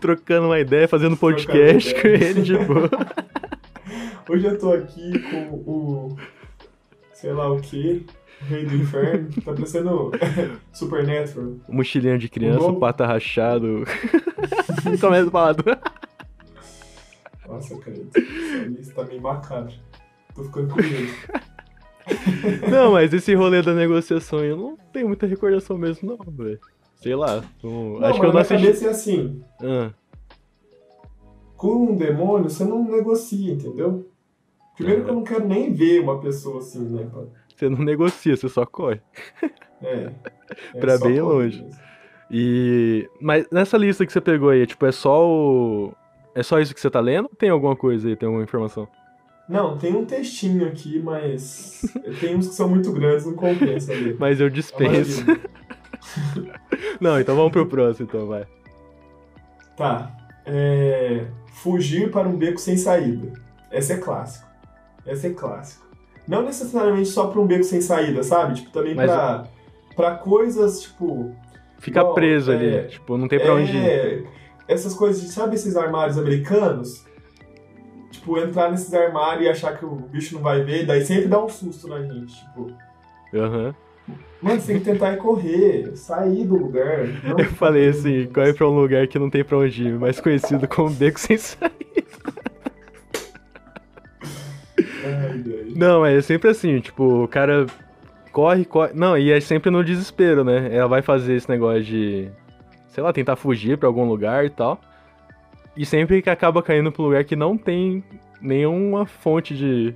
Trocando 0.00 0.46
uma 0.46 0.60
ideia, 0.60 0.86
fazendo 0.86 1.16
podcast 1.16 1.94
com 2.00 2.08
ele 2.08 2.42
de 2.42 2.56
boa. 2.58 2.88
Hoje 4.28 4.46
eu 4.46 4.58
tô 4.58 4.72
aqui 4.72 5.18
com 5.18 5.54
o. 5.54 6.16
sei 7.12 7.32
lá 7.32 7.50
o 7.52 7.60
que. 7.60 8.06
O 8.40 8.44
Rei 8.44 8.64
do 8.64 8.76
Inferno. 8.76 9.28
Tá 9.44 9.52
parecendo 9.52 10.10
Supernatural. 10.72 11.56
Mochilinha 11.68 12.18
de 12.18 12.28
criança, 12.28 12.72
pata 12.74 13.06
rachado. 13.06 13.84
Começa 15.00 15.28
a 15.28 15.30
falar. 15.30 15.56
Nossa, 17.48 17.76
cara. 17.78 17.96
Isso 18.80 18.94
tá 18.94 19.04
meio 19.04 19.20
macabro. 19.20 19.74
Tô 20.34 20.44
ficando 20.44 20.68
com 20.74 20.80
medo. 20.80 21.12
Não, 22.70 22.92
mas 22.92 23.12
esse 23.12 23.34
rolê 23.34 23.62
da 23.62 23.74
negociação 23.74 24.44
eu 24.44 24.56
não 24.56 24.76
tenho 24.92 25.08
muita 25.08 25.26
recordação 25.26 25.78
mesmo, 25.78 26.08
não, 26.08 26.32
velho. 26.32 26.60
Sei 26.96 27.14
lá. 27.14 27.42
Não, 27.62 27.98
não 27.98 28.06
acho 28.06 28.20
que 28.20 28.26
eu 28.26 28.32
não 28.32 28.40
assisti. 28.40 28.64
cabeça 28.64 28.86
é 28.86 28.90
assim. 28.90 29.42
Ah. 29.60 29.90
Com 31.56 31.92
um 31.92 31.96
demônio, 31.96 32.50
você 32.50 32.64
não 32.64 32.84
negocia, 32.84 33.52
entendeu? 33.52 34.08
Primeiro 34.76 35.04
que 35.04 35.10
eu 35.10 35.14
não 35.14 35.24
quero 35.24 35.46
nem 35.46 35.72
ver 35.72 36.00
uma 36.00 36.20
pessoa 36.20 36.58
assim, 36.58 36.84
né? 36.88 37.08
Você 37.54 37.68
não 37.68 37.78
negocia, 37.78 38.36
você 38.36 38.48
só 38.48 38.64
corre. 38.64 39.00
É. 39.82 40.10
é 40.74 40.78
pra 40.80 40.98
bem 40.98 41.20
longe. 41.20 41.62
Mesmo. 41.62 41.82
E. 42.30 43.08
Mas 43.20 43.46
nessa 43.52 43.76
lista 43.76 44.06
que 44.06 44.12
você 44.12 44.20
pegou 44.20 44.48
aí, 44.48 44.66
tipo, 44.66 44.86
é 44.86 44.92
só 44.92 45.28
o. 45.28 45.92
É 46.34 46.42
só 46.42 46.58
isso 46.58 46.74
que 46.74 46.80
você 46.80 46.88
tá 46.88 46.98
lendo? 46.98 47.24
Ou 47.24 47.36
tem 47.36 47.50
alguma 47.50 47.76
coisa 47.76 48.08
aí, 48.08 48.16
tem 48.16 48.26
alguma 48.26 48.42
informação? 48.42 48.88
Não, 49.48 49.76
tem 49.76 49.94
um 49.94 50.04
textinho 50.04 50.66
aqui, 50.66 51.00
mas 51.00 51.82
tem 52.20 52.36
uns 52.36 52.48
que 52.48 52.54
são 52.54 52.68
muito 52.68 52.92
grandes, 52.92 53.26
não 53.26 53.34
compensa 53.34 53.92
ali. 53.92 54.16
Mas 54.18 54.40
eu 54.40 54.48
dispenso. 54.48 55.24
não, 57.00 57.20
então 57.20 57.36
vamos 57.36 57.52
pro 57.52 57.66
próximo, 57.66 58.08
então, 58.08 58.26
vai. 58.26 58.46
Tá. 59.76 60.10
É... 60.46 61.26
Fugir 61.54 62.10
para 62.10 62.28
um 62.28 62.36
beco 62.36 62.58
sem 62.58 62.76
saída. 62.76 63.32
Essa 63.70 63.94
é 63.94 63.96
clássico. 63.98 64.48
Essa 65.04 65.26
é 65.26 65.30
clássico. 65.30 65.86
Não 66.26 66.42
necessariamente 66.42 67.08
só 67.08 67.26
para 67.26 67.40
um 67.40 67.46
beco 67.46 67.64
sem 67.64 67.80
saída, 67.80 68.22
sabe? 68.22 68.54
Tipo, 68.54 68.70
também 68.70 68.94
mas... 68.94 69.10
pra, 69.10 69.44
pra 69.94 70.14
coisas, 70.16 70.82
tipo... 70.82 71.34
Fica 71.78 72.00
igual, 72.00 72.14
preso 72.14 72.52
é... 72.52 72.54
ali, 72.54 72.88
tipo, 72.88 73.18
não 73.18 73.26
tem 73.26 73.40
pra 73.40 73.54
onde 73.54 73.76
ir. 73.76 73.84
É, 73.84 74.24
essas 74.68 74.94
coisas, 74.94 75.28
sabe 75.32 75.56
esses 75.56 75.76
armários 75.76 76.16
americanos? 76.16 77.04
Tipo, 78.22 78.38
entrar 78.38 78.70
nesses 78.70 78.94
armários 78.94 79.44
e 79.44 79.48
achar 79.48 79.76
que 79.76 79.84
o 79.84 79.96
bicho 79.96 80.36
não 80.36 80.42
vai 80.42 80.62
ver, 80.62 80.86
daí 80.86 81.04
sempre 81.04 81.26
dá 81.26 81.44
um 81.44 81.48
susto 81.48 81.88
na 81.88 82.00
gente, 82.00 82.32
tipo. 82.44 82.72
Aham. 83.34 83.66
Uhum. 83.66 83.74
Mano, 84.40 84.60
você 84.60 84.72
tem 84.72 84.82
que 84.82 84.90
tentar 84.90 85.16
correr, 85.18 85.96
sair 85.96 86.44
do 86.44 86.56
lugar. 86.56 87.06
Eu 87.38 87.44
falei 87.50 87.88
assim, 87.88 88.26
corre 88.26 88.52
pra 88.52 88.68
um 88.68 88.74
lugar 88.74 89.06
que 89.06 89.16
não 89.16 89.30
tem 89.30 89.44
pra 89.44 89.56
onde 89.56 89.86
ir, 89.86 89.98
mais 89.98 90.20
conhecido 90.20 90.66
como 90.66 90.90
beco 90.90 91.20
sem 91.20 91.36
saída. 91.36 91.72
Ai. 95.04 95.72
Não, 95.76 96.04
é 96.04 96.20
sempre 96.20 96.50
assim, 96.50 96.80
tipo, 96.80 97.22
o 97.22 97.28
cara 97.28 97.66
corre, 98.32 98.64
corre. 98.64 98.92
Não, 98.94 99.16
e 99.16 99.30
é 99.30 99.40
sempre 99.40 99.70
no 99.70 99.84
desespero, 99.84 100.42
né? 100.42 100.74
Ela 100.74 100.88
vai 100.88 101.02
fazer 101.02 101.34
esse 101.34 101.48
negócio 101.48 101.84
de, 101.84 102.28
sei 102.88 103.02
lá, 103.02 103.12
tentar 103.12 103.36
fugir 103.36 103.78
pra 103.78 103.88
algum 103.88 104.04
lugar 104.04 104.44
e 104.44 104.50
tal. 104.50 104.80
E 105.76 105.86
sempre 105.86 106.20
que 106.20 106.30
acaba 106.30 106.62
caindo 106.62 106.92
pra 106.92 107.02
um 107.02 107.06
lugar 107.06 107.24
que 107.24 107.36
não 107.36 107.56
tem 107.56 108.04
nenhuma 108.40 109.06
fonte 109.06 109.56
de. 109.56 109.94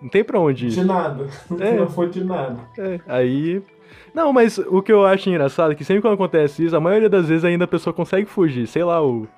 Não 0.00 0.08
tem 0.08 0.24
pra 0.24 0.40
onde 0.40 0.66
ir. 0.66 0.70
De 0.70 0.84
nada. 0.84 1.26
Não 1.50 1.58
é. 1.58 1.70
tem 1.70 1.78
uma 1.78 1.88
fonte 1.88 2.20
de 2.20 2.24
nada. 2.24 2.58
É, 2.78 3.00
aí. 3.06 3.62
Não, 4.14 4.32
mas 4.32 4.56
o 4.56 4.80
que 4.80 4.90
eu 4.90 5.04
acho 5.04 5.28
engraçado 5.28 5.72
é 5.72 5.74
que 5.74 5.84
sempre 5.84 6.02
quando 6.02 6.14
acontece 6.14 6.64
isso, 6.64 6.74
a 6.74 6.80
maioria 6.80 7.08
das 7.08 7.28
vezes 7.28 7.44
ainda 7.44 7.64
a 7.64 7.68
pessoa 7.68 7.92
consegue 7.92 8.26
fugir. 8.26 8.66
Sei 8.66 8.82
lá, 8.82 9.04
o, 9.04 9.28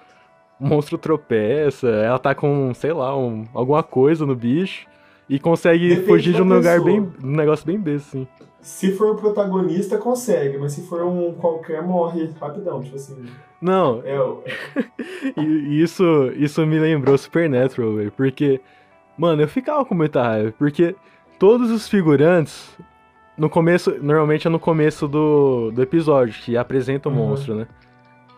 monstro 0.63 0.97
tropeça, 0.97 1.89
ela 1.89 2.19
tá 2.19 2.35
com, 2.35 2.73
sei 2.75 2.93
lá, 2.93 3.17
um, 3.17 3.45
alguma 3.53 3.83
coisa 3.83 4.25
no 4.25 4.35
bicho 4.35 4.87
e 5.29 5.39
consegue 5.39 5.89
Depende 5.89 6.07
fugir 6.07 6.35
de 6.35 6.43
um 6.43 6.49
lugar 6.49 6.81
bem. 6.81 7.01
um 7.01 7.37
negócio 7.37 7.67
bem 7.67 7.79
besta, 7.79 8.19
assim. 8.19 8.29
Se 8.63 8.93
for 8.93 9.11
o 9.11 9.17
protagonista, 9.17 9.99
consegue, 9.99 10.57
mas 10.57 10.73
se 10.73 10.87
for 10.87 11.03
um 11.03 11.35
qualquer, 11.35 11.83
morre 11.83 12.31
rapidão, 12.41 12.81
tipo 12.81 12.95
assim. 12.95 13.27
Não. 13.61 14.01
É, 14.05 14.15
é. 15.37 15.43
isso, 15.69 16.33
isso 16.37 16.65
me 16.65 16.79
lembrou 16.79 17.19
Supernatural, 17.19 17.95
velho. 17.95 18.13
Porque, 18.13 18.61
mano, 19.19 19.43
eu 19.43 19.49
ficava 19.49 19.85
com 19.85 19.97
muita 19.97 20.23
raiva. 20.23 20.55
Porque 20.57 20.95
todos 21.41 21.73
os 21.73 21.89
figurantes, 21.89 22.79
no 23.37 23.51
começo, 23.51 23.97
normalmente 24.01 24.47
é 24.47 24.51
no 24.51 24.61
começo 24.61 25.09
do, 25.09 25.73
do 25.73 25.83
episódio, 25.83 26.41
que 26.41 26.57
apresenta 26.57 27.09
o 27.09 27.13
uhum. 27.13 27.19
monstro, 27.19 27.57
né? 27.57 27.67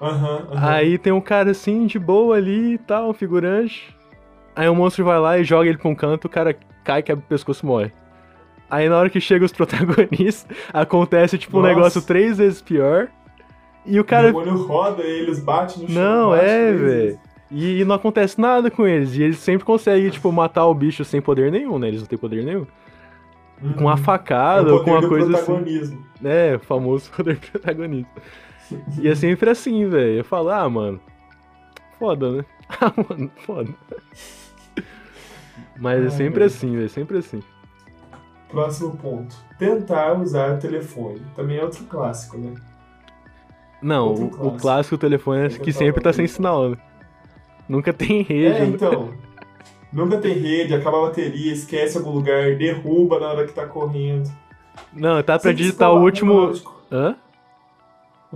Uhum, 0.01 0.09
uhum. 0.11 0.47
Aí 0.57 0.97
tem 0.97 1.13
um 1.13 1.21
cara 1.21 1.51
assim, 1.51 1.87
de 1.87 1.99
boa 1.99 2.37
ali 2.37 2.75
e 2.75 2.79
tal, 2.79 3.11
um 3.11 3.15
figurante. 3.15 3.95
Aí 4.57 4.69
o 4.71 4.75
monstro 4.75 5.05
vai 5.05 5.19
lá 5.19 5.39
e 5.39 5.45
joga 5.45 5.69
ele 5.69 5.77
pra 5.77 5.91
um 5.91 5.95
canto, 5.95 6.25
o 6.25 6.31
cara 6.31 6.57
cai, 6.83 7.03
quebra 7.03 7.23
o 7.23 7.29
pescoço 7.29 7.65
e 7.65 7.67
morre. 7.67 7.93
Aí 8.75 8.89
na 8.89 8.99
hora 8.99 9.09
que 9.09 9.21
chega 9.21 9.45
os 9.45 9.53
protagonistas, 9.53 10.47
acontece 10.73 11.39
tipo 11.39 11.59
um 11.59 11.63
Nossa. 11.63 11.75
negócio 11.75 12.03
três 12.03 12.39
vezes 12.39 12.61
pior. 12.61 13.09
E 13.87 14.01
o 14.01 14.05
cara. 14.05 14.33
O 14.33 14.37
olho 14.37 14.57
roda, 14.67 15.03
eles 15.05 15.39
batem 15.39 15.85
no 15.85 15.89
chão. 15.91 16.03
Não, 16.03 16.35
é, 16.35 16.73
velho. 16.73 17.21
E, 17.51 17.81
e 17.81 17.85
não 17.85 17.95
acontece 17.95 18.41
nada 18.41 18.71
com 18.73 18.85
eles. 18.85 19.15
E 19.15 19.23
eles 19.23 19.39
sempre 19.39 19.65
conseguem, 19.65 20.11
tipo, 20.11 20.33
matar 20.33 20.67
o 20.67 20.75
bicho 20.75 21.05
sem 21.05 21.21
poder 21.21 21.53
nenhum, 21.53 21.79
né? 21.79 21.87
Eles 21.87 22.01
não 22.01 22.09
têm 22.09 22.19
poder 22.19 22.43
nenhum. 22.45 22.67
Com 23.77 23.83
uma 23.85 23.93
Uhum. 23.93 23.97
facada 23.97 24.69
É 24.69 24.73
ou 24.73 24.83
com 24.83 24.91
uma 24.91 25.09
coisa 25.09 25.39
assim. 25.39 25.97
É, 26.25 26.57
o 26.57 26.61
famoso 26.61 27.11
poder 27.17 27.39
protagonista. 27.39 28.11
E 29.01 29.07
é 29.07 29.15
sempre 29.15 29.51
assim, 29.51 29.87
velho. 29.87 30.19
Eu 30.19 30.25
falo, 30.25 30.49
ah, 30.49 30.69
mano. 30.69 30.99
Foda, 31.99 32.31
né? 32.33 32.45
Ah, 32.81 32.93
mano, 32.97 33.31
foda. 33.37 33.69
Mas 35.79 36.01
é 36.01 36.05
Ai, 36.05 36.11
sempre 36.11 36.45
assim, 36.45 36.75
velho. 36.75 36.89
Sempre 36.89 37.19
assim. 37.19 37.41
Próximo 38.49 38.97
ponto. 38.97 39.35
Tentar 39.59 40.13
usar 40.21 40.55
o 40.55 40.59
telefone. 40.59 41.21
Também 41.35 41.59
é 41.59 41.65
outro 41.65 41.85
clássico, 41.85 42.37
né? 42.39 42.55
Não, 43.83 44.09
Outro 44.09 44.25
o, 44.25 44.27
o 44.27 44.31
clássico. 44.31 44.59
clássico 44.61 44.99
telefone 44.99 45.47
é 45.47 45.49
que 45.49 45.73
sempre 45.73 46.03
tá 46.03 46.13
sem 46.13 46.27
sinal, 46.27 46.71
né? 46.71 46.77
Nunca 47.69 47.93
tem 47.93 48.23
rede. 48.23 48.63
É, 48.63 48.65
então. 48.65 49.13
Nunca 49.93 50.19
tem 50.19 50.35
rede, 50.35 50.75
acaba 50.75 50.99
a 50.99 51.03
bateria, 51.09 51.53
esquece 51.53 51.97
algum 51.97 52.11
lugar, 52.11 52.57
derruba 52.57 53.21
na 53.21 53.29
hora 53.29 53.47
que 53.47 53.53
tá 53.53 53.67
correndo. 53.67 54.31
Não, 54.93 55.23
tá 55.23 55.39
pra 55.39 55.51
esse 55.51 55.59
digitar 55.59 55.93
o 55.93 56.01
último. 56.03 56.53
Hã? 56.91 57.17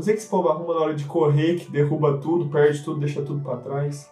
Sei 0.01 0.15
que 0.15 0.21
esse 0.21 0.29
povo 0.31 0.49
arruma 0.49 0.75
na 0.75 0.81
hora 0.81 0.95
de 0.95 1.05
correr, 1.05 1.57
que 1.57 1.71
derruba 1.71 2.19
tudo, 2.19 2.49
perde 2.49 2.85
tudo, 2.85 3.01
deixa 3.01 3.21
tudo 3.23 3.41
pra 3.43 3.57
trás. 3.57 4.09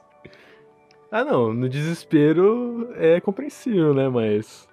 Ah, 1.13 1.25
não, 1.25 1.53
no 1.53 1.69
desespero 1.69 2.89
é 2.97 3.21
compreensível, 3.21 3.95
né? 3.95 4.09
Mas. 4.09 4.66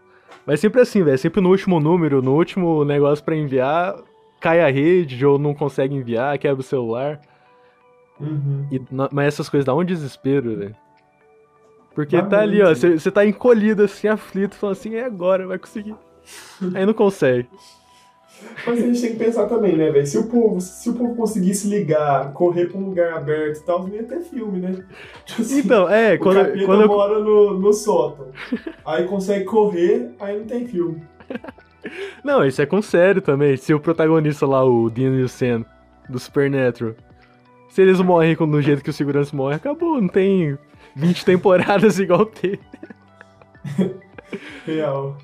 Mas 0.46 0.60
sempre 0.60 0.82
assim, 0.82 1.04
velho. 1.04 1.18
Sempre 1.18 1.42
no 1.42 1.50
último 1.50 1.80
número, 1.80 2.22
no 2.22 2.36
último 2.36 2.84
negócio 2.84 3.24
pra 3.24 3.36
enviar, 3.36 3.96
cai 4.40 4.62
a 4.62 4.70
rede 4.70 5.26
ou 5.26 5.40
não 5.40 5.54
consegue 5.54 5.96
enviar, 5.96 6.38
quebra 6.38 6.62
o 6.62 6.64
celular. 6.64 7.20
Uhum. 8.20 8.68
E, 8.72 8.82
mas 9.12 9.28
essas 9.28 9.50
coisas 9.50 9.66
dão 9.66 9.80
um 9.80 9.86
desespero, 9.86 10.58
velho. 10.58 10.76
Porque 11.96 12.22
tá 12.24 12.42
ali, 12.42 12.62
ó, 12.62 12.74
você 12.74 13.12
tá 13.12 13.26
encolhido 13.26 13.84
assim, 13.84 14.08
aflito, 14.08 14.56
falando 14.56 14.78
assim, 14.78 14.96
é 14.96 15.06
agora, 15.06 15.46
vai 15.46 15.60
conseguir. 15.60 15.96
Aí 16.74 16.86
não 16.86 16.94
consegue. 16.94 17.48
Mas 18.66 18.80
a 18.80 18.86
gente 18.86 19.02
tem 19.02 19.12
que 19.12 19.18
pensar 19.18 19.46
também, 19.48 19.76
né, 19.76 19.92
velho? 19.92 20.06
Se 20.08 20.18
o 20.18 20.28
povo, 20.28 20.62
se 20.62 20.90
o 20.90 20.94
povo 20.94 21.16
conseguisse 21.16 21.68
ligar, 21.68 22.32
correr 22.34 22.68
pra 22.68 22.78
um 22.78 22.86
lugar 22.86 23.14
aberto 23.14 23.58
e 23.60 23.66
tal, 23.66 23.84
não 23.84 23.90
ia 23.90 24.04
ter 24.04 24.22
filme, 24.22 24.60
né? 24.60 24.84
Tipo 25.26 25.42
assim, 25.42 25.60
Então, 25.60 25.90
é, 25.90 26.16
o 26.16 26.20
quando, 26.20 26.38
capeta 26.38 26.66
quando 26.66 26.82
eu. 26.82 26.88
mora 26.88 27.20
no, 27.20 27.60
no 27.60 27.74
sótão. 27.74 28.28
Aí 28.86 29.06
consegue 29.06 29.46
correr, 29.46 30.12
aí 30.20 30.38
não 30.38 30.46
tem 30.46 30.66
filme. 30.68 31.04
Não, 32.24 32.46
isso 32.46 32.62
é 32.62 32.66
com 32.66 32.82
sério 32.82 33.22
também. 33.22 33.58
Se 33.58 33.74
o 33.74 33.80
protagonista 33.80 34.48
lá, 34.48 34.64
o 34.64 34.90
Dean 34.90 35.16
e 35.16 35.24
o 35.24 35.28
Sen, 35.28 35.66
do 36.08 36.18
Supernatural, 36.18 36.96
se 37.68 37.82
eles 37.82 38.00
morrem 38.00 38.36
do 38.36 38.62
jeito 38.62 38.82
que 38.82 38.90
o 38.90 38.94
segurança 38.94 39.36
morre, 39.36 39.56
acabou. 39.56 40.00
Não 40.00 40.08
tem 40.08 40.58
20 40.96 41.26
temporadas 41.26 42.00
igual 42.00 42.26
teve. 42.26 42.62
Real. 44.66 45.18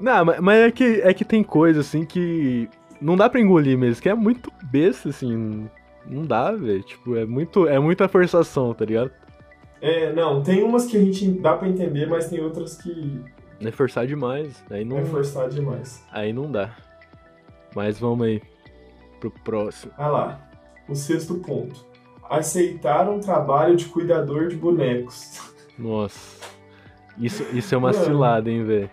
Não, 0.00 0.24
mas, 0.24 0.58
é, 0.58 0.70
que, 0.70 1.00
é 1.02 1.12
que 1.12 1.24
tem 1.24 1.42
coisa 1.42 1.80
assim 1.80 2.04
que 2.04 2.68
não 3.00 3.16
dá 3.16 3.28
pra 3.28 3.40
engolir 3.40 3.76
mesmo, 3.76 4.00
que 4.02 4.08
é 4.08 4.14
muito 4.14 4.52
besta, 4.64 5.08
assim. 5.08 5.68
Não 6.06 6.24
dá, 6.24 6.52
velho. 6.52 6.82
Tipo, 6.82 7.16
é 7.16 7.26
muito 7.26 7.66
é 7.68 7.78
muita 7.78 8.08
forçação, 8.08 8.72
tá 8.72 8.84
ligado? 8.84 9.10
É, 9.80 10.12
não, 10.12 10.42
tem 10.42 10.62
umas 10.62 10.86
que 10.86 10.96
a 10.96 11.00
gente 11.00 11.28
dá 11.30 11.54
pra 11.56 11.68
entender, 11.68 12.06
mas 12.06 12.28
tem 12.28 12.40
outras 12.40 12.76
que 12.80 13.22
É 13.60 13.70
forçar 13.70 14.06
demais. 14.06 14.64
Aí 14.70 14.84
não, 14.84 14.98
é 14.98 15.04
forçar 15.04 15.48
demais. 15.48 16.02
aí 16.12 16.32
não 16.32 16.50
dá. 16.50 16.70
Mas 17.74 17.98
vamos 17.98 18.26
aí 18.26 18.42
pro 19.20 19.30
próximo. 19.30 19.92
Ah 19.96 20.08
lá, 20.08 20.50
o 20.88 20.94
sexto 20.94 21.34
ponto. 21.36 21.86
Aceitar 22.28 23.08
um 23.08 23.20
trabalho 23.20 23.76
de 23.76 23.86
cuidador 23.86 24.48
de 24.48 24.56
bonecos. 24.56 25.40
Nossa. 25.78 26.38
Isso, 27.18 27.44
isso 27.52 27.74
é 27.74 27.78
uma 27.78 27.90
Mano. 27.92 28.04
cilada, 28.04 28.50
hein, 28.50 28.64
velho. 28.64 28.90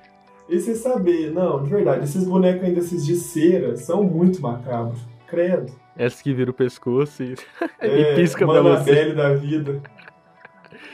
E 0.47 0.59
você 0.59 0.75
saber, 0.75 1.31
não, 1.31 1.63
de 1.63 1.69
verdade, 1.69 2.03
esses 2.03 2.23
bonecos 2.23 2.63
ainda 2.63 2.79
esses 2.79 3.05
de 3.05 3.15
cera 3.15 3.75
são 3.75 4.03
muito 4.03 4.41
macabros. 4.41 4.99
Credo. 5.27 5.73
Essa 5.97 6.21
que 6.21 6.33
vira 6.33 6.51
o 6.51 6.53
pescoço 6.53 7.23
e, 7.23 7.35
É, 7.79 8.13
e 8.13 8.15
pisca 8.15 8.45
pra 8.45 8.61
você. 8.61 9.13
Da 9.13 9.33
vida. 9.33 9.81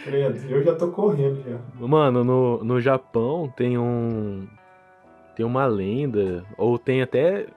Credo, 0.04 0.40
eu 0.50 0.64
já 0.64 0.76
tô 0.76 0.88
correndo 0.88 1.44
já. 1.44 1.60
Mano, 1.76 2.24
no, 2.24 2.64
no 2.64 2.80
Japão 2.80 3.52
tem 3.56 3.78
um. 3.78 4.48
Tem 5.36 5.46
uma 5.46 5.66
lenda, 5.66 6.46
ou 6.58 6.78
tem 6.78 7.02
até. 7.02 7.48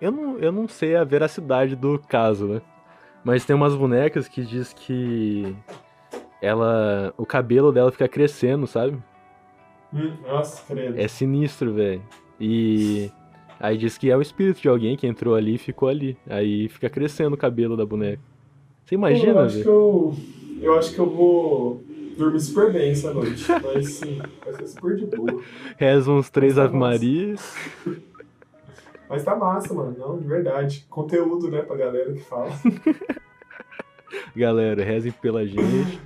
Eu 0.00 0.10
não, 0.10 0.38
eu 0.38 0.52
não 0.52 0.68
sei 0.68 0.96
a 0.96 1.04
veracidade 1.04 1.76
do 1.76 1.98
caso, 1.98 2.46
né? 2.46 2.62
Mas 3.22 3.44
tem 3.44 3.54
umas 3.54 3.74
bonecas 3.74 4.28
que 4.28 4.42
diz 4.44 4.72
que 4.72 5.54
ela. 6.40 7.12
O 7.16 7.26
cabelo 7.26 7.72
dela 7.72 7.92
fica 7.92 8.08
crescendo, 8.08 8.66
sabe? 8.66 8.98
Hum, 9.92 10.12
nossa, 10.26 10.62
credo. 10.66 10.98
É 10.98 11.08
sinistro, 11.08 11.72
velho. 11.74 12.02
E. 12.40 13.10
Aí 13.58 13.76
diz 13.76 13.98
que 13.98 14.10
é 14.10 14.16
o 14.16 14.22
espírito 14.22 14.60
de 14.62 14.68
alguém 14.68 14.96
que 14.96 15.06
entrou 15.06 15.34
ali 15.34 15.56
e 15.56 15.58
ficou 15.58 15.88
ali. 15.88 16.16
Aí 16.28 16.68
fica 16.68 16.88
crescendo 16.88 17.34
o 17.34 17.38
cabelo 17.38 17.76
da 17.76 17.84
boneca. 17.84 18.22
Você 18.84 18.96
Pô, 18.96 19.06
eu 19.06 19.10
imagina, 19.10 19.40
acho 19.42 19.56
que 19.58 19.62
velho? 19.64 19.70
eu. 19.70 20.16
Eu 20.62 20.78
acho 20.78 20.94
que 20.94 20.98
eu 20.98 21.08
vou 21.08 21.82
dormir 22.16 22.40
super 22.40 22.72
bem 22.72 22.90
essa 22.90 23.12
noite. 23.12 23.44
Mas 23.64 23.94
sim, 23.94 24.20
vai 24.44 24.54
ser 24.54 24.66
super 24.66 24.96
de 24.96 25.06
boa. 25.06 25.42
Reza 25.76 26.10
uns 26.10 26.28
três 26.30 26.56
Nossa. 26.56 26.68
Ave 26.68 26.76
Marias. 26.76 27.54
Mas 29.08 29.24
tá 29.24 29.34
massa, 29.34 29.74
mano. 29.74 29.96
Não, 29.98 30.18
de 30.18 30.26
verdade. 30.26 30.86
Conteúdo, 30.88 31.50
né, 31.50 31.62
pra 31.62 31.76
galera 31.76 32.12
que 32.12 32.20
fala. 32.20 32.50
Galera, 34.36 34.84
rezem 34.84 35.12
pela 35.12 35.44
gente. 35.46 36.00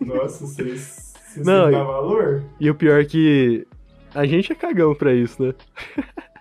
Nossa, 0.00 0.46
vocês. 0.46 1.09
Vocês 1.30 1.46
Não, 1.46 1.68
e- 1.68 1.72
dar 1.72 1.84
valor? 1.84 2.42
E 2.58 2.68
o 2.70 2.74
pior 2.74 3.00
é 3.00 3.04
que 3.04 3.66
a 4.14 4.26
gente 4.26 4.50
é 4.52 4.54
cagão 4.54 4.94
pra 4.94 5.12
isso, 5.14 5.42
né? 5.42 5.54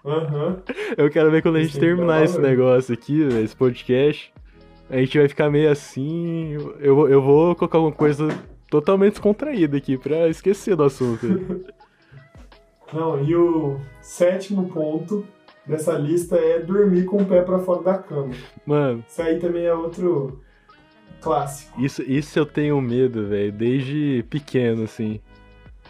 Aham. 0.05 0.61
Eu 0.97 1.09
quero 1.09 1.29
ver 1.29 1.41
quando 1.41 1.57
a 1.57 1.61
gente 1.61 1.73
dar 1.75 1.79
terminar 1.81 2.23
esse 2.23 2.39
negócio 2.39 2.93
aqui, 2.93 3.23
velho, 3.25 3.43
esse 3.43 3.55
podcast. 3.55 4.33
A 4.89 4.97
gente 4.97 5.17
vai 5.19 5.27
ficar 5.27 5.49
meio 5.51 5.69
assim. 5.69 6.57
Eu, 6.79 6.95
vou- 6.95 7.09
eu 7.09 7.21
vou 7.21 7.55
colocar 7.55 7.77
alguma 7.77 7.93
coisa 7.95 8.27
totalmente 8.71 9.11
descontraída 9.13 9.77
aqui 9.77 9.97
pra 9.97 10.27
esquecer 10.27 10.75
do 10.75 10.83
assunto. 10.83 11.25
Não, 12.91 13.23
e 13.23 13.35
o 13.35 13.79
sétimo 14.01 14.67
ponto 14.69 15.23
dessa 15.65 15.93
lista 15.93 16.35
é 16.37 16.59
dormir 16.59 17.05
com 17.05 17.17
o 17.17 17.25
pé 17.25 17.41
pra 17.41 17.59
fora 17.59 17.83
da 17.83 17.97
cama. 17.99 18.33
Mano, 18.65 19.03
Isso 19.07 19.21
aí 19.21 19.37
também 19.37 19.65
é 19.65 19.73
outro 19.73 20.41
clássico. 21.21 21.81
isso, 21.81 22.01
isso 22.03 22.37
eu 22.37 22.45
tenho 22.45 22.79
medo, 22.81 23.27
velho, 23.27 23.51
desde 23.51 24.25
pequeno, 24.29 24.83
assim. 24.83 25.19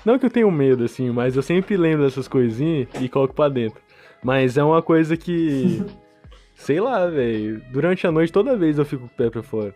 Não 0.06 0.18
que 0.18 0.26
eu 0.26 0.30
tenho 0.30 0.50
medo, 0.50 0.84
assim, 0.84 1.10
mas 1.10 1.36
eu 1.36 1.42
sempre 1.42 1.76
lembro 1.76 2.06
dessas 2.06 2.28
coisinhas 2.28 2.88
e 3.02 3.10
coloco 3.10 3.34
pra 3.34 3.50
dentro. 3.50 3.82
Mas 4.24 4.58
é 4.58 4.64
uma 4.64 4.82
coisa 4.82 5.16
que. 5.18 5.84
Sei 6.56 6.80
lá, 6.80 7.06
velho. 7.08 7.62
Durante 7.72 8.06
a 8.06 8.12
noite, 8.12 8.34
toda 8.34 8.58
vez 8.58 8.78
eu 8.78 8.86
fico 8.86 9.04
com 9.04 9.08
o 9.08 9.18
pé 9.18 9.30
pra 9.30 9.42
fora. 9.42 9.74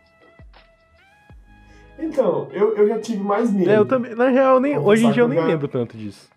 Então, 1.98 2.50
eu, 2.52 2.76
eu 2.76 2.88
já 2.88 3.00
tive 3.00 3.24
mais 3.24 3.52
medo. 3.52 3.70
É, 3.70 3.78
eu 3.78 3.86
também. 3.86 4.14
Na 4.16 4.28
real, 4.28 4.60
nem, 4.60 4.78
hoje 4.78 5.06
em 5.06 5.12
dia 5.12 5.24
eu 5.24 5.28
nem 5.28 5.44
lembro 5.44 5.68
tanto 5.68 5.96
disso. 5.98 6.30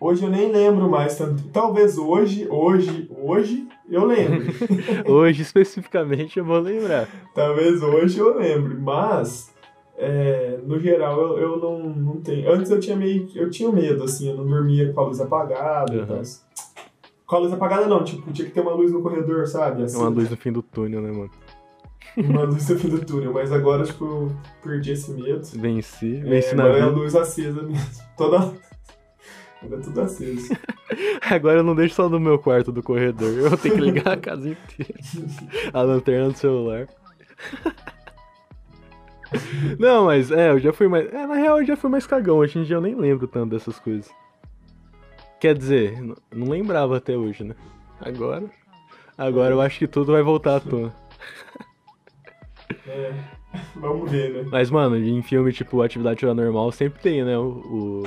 Hoje 0.00 0.24
eu 0.24 0.30
nem 0.30 0.50
lembro 0.50 0.88
mais 0.88 1.16
tanto. 1.18 1.42
Talvez 1.48 1.98
hoje, 1.98 2.46
hoje, 2.48 3.10
hoje 3.22 3.68
eu 3.88 4.04
lembre. 4.06 4.48
Hoje, 5.06 5.42
especificamente, 5.42 6.38
eu 6.38 6.44
vou 6.44 6.58
lembrar. 6.58 7.06
Talvez 7.34 7.82
hoje 7.82 8.18
eu 8.18 8.36
lembre, 8.38 8.74
mas 8.76 9.52
é, 9.98 10.58
no 10.64 10.78
geral 10.80 11.20
eu, 11.20 11.38
eu 11.38 11.56
não, 11.58 11.78
não 11.90 12.16
tenho. 12.20 12.50
Antes 12.50 12.70
eu 12.70 12.80
tinha 12.80 12.96
meio. 12.96 13.28
Eu 13.34 13.50
tinha 13.50 13.70
medo, 13.70 14.04
assim, 14.04 14.30
eu 14.30 14.36
não 14.36 14.46
dormia 14.46 14.92
com 14.92 15.00
a 15.00 15.04
luz 15.06 15.20
apagada 15.20 15.92
Uhum. 15.92 16.22
Com 17.26 17.36
a 17.36 17.38
luz 17.40 17.52
apagada 17.52 17.86
não, 17.86 18.02
tipo, 18.02 18.32
tinha 18.32 18.46
que 18.48 18.52
ter 18.54 18.60
uma 18.60 18.72
luz 18.74 18.90
no 18.90 19.02
corredor, 19.02 19.46
sabe? 19.46 19.82
É 19.82 19.84
Assim, 19.84 19.98
uma 19.98 20.08
luz 20.08 20.28
no 20.30 20.36
fim 20.36 20.50
do 20.50 20.62
túnel, 20.62 21.00
né, 21.00 21.12
mano? 21.12 21.30
uma 22.16 22.42
luz 22.42 22.68
no 22.68 22.76
fim 22.76 22.88
do 22.88 23.04
túnel, 23.04 23.32
mas 23.32 23.52
agora, 23.52 23.84
tipo, 23.84 24.04
eu 24.04 24.32
perdi 24.64 24.92
esse 24.92 25.12
medo. 25.12 25.42
Venci, 25.54 26.16
É, 26.16 26.20
venci 26.28 26.54
na 26.56 26.64
agora 26.64 26.78
é 26.78 26.82
a 26.82 26.86
vida. 26.88 26.98
luz 27.00 27.14
acesa 27.14 27.62
mesmo. 27.62 27.86
Toda. 28.16 28.52
Ainda 29.62 29.78
tudo 29.78 30.00
aceso. 30.00 30.56
Agora 31.30 31.58
eu 31.58 31.62
não 31.62 31.74
deixo 31.74 31.94
só 31.94 32.08
no 32.08 32.18
meu 32.18 32.38
quarto 32.38 32.72
do 32.72 32.82
corredor. 32.82 33.30
Eu 33.30 33.56
tenho 33.56 33.74
que 33.74 33.80
ligar 33.80 34.12
a 34.14 34.16
casa 34.16 34.48
inteira. 34.48 34.94
A 35.72 35.82
lanterna 35.82 36.30
do 36.30 36.38
celular. 36.38 36.88
Não, 39.78 40.06
mas 40.06 40.30
é, 40.30 40.50
eu 40.50 40.58
já 40.58 40.72
fui 40.72 40.88
mais. 40.88 41.06
É, 41.12 41.26
na 41.26 41.34
real 41.34 41.60
eu 41.60 41.66
já 41.66 41.76
fui 41.76 41.90
mais 41.90 42.06
cagão. 42.06 42.38
Hoje 42.38 42.58
em 42.58 42.64
dia 42.64 42.76
eu 42.76 42.80
nem 42.80 42.94
lembro 42.94 43.28
tanto 43.28 43.50
dessas 43.50 43.78
coisas. 43.78 44.10
Quer 45.38 45.56
dizer, 45.56 46.00
não 46.02 46.48
lembrava 46.48 46.96
até 46.96 47.16
hoje, 47.16 47.44
né? 47.44 47.54
Agora. 48.00 48.44
Agora 49.16 49.54
eu 49.54 49.60
acho 49.60 49.78
que 49.78 49.86
tudo 49.86 50.12
vai 50.12 50.22
voltar 50.22 50.56
à 50.56 50.60
tona. 50.60 50.94
É, 52.86 53.12
vamos 53.76 54.10
ver, 54.10 54.32
né? 54.32 54.48
Mas, 54.50 54.70
mano, 54.70 54.96
em 54.96 55.22
filme 55.22 55.52
tipo 55.52 55.82
Atividade 55.82 56.20
Paranormal 56.20 56.72
sempre 56.72 57.00
tem, 57.00 57.22
né? 57.22 57.36
O, 57.36 57.42
o, 57.42 58.02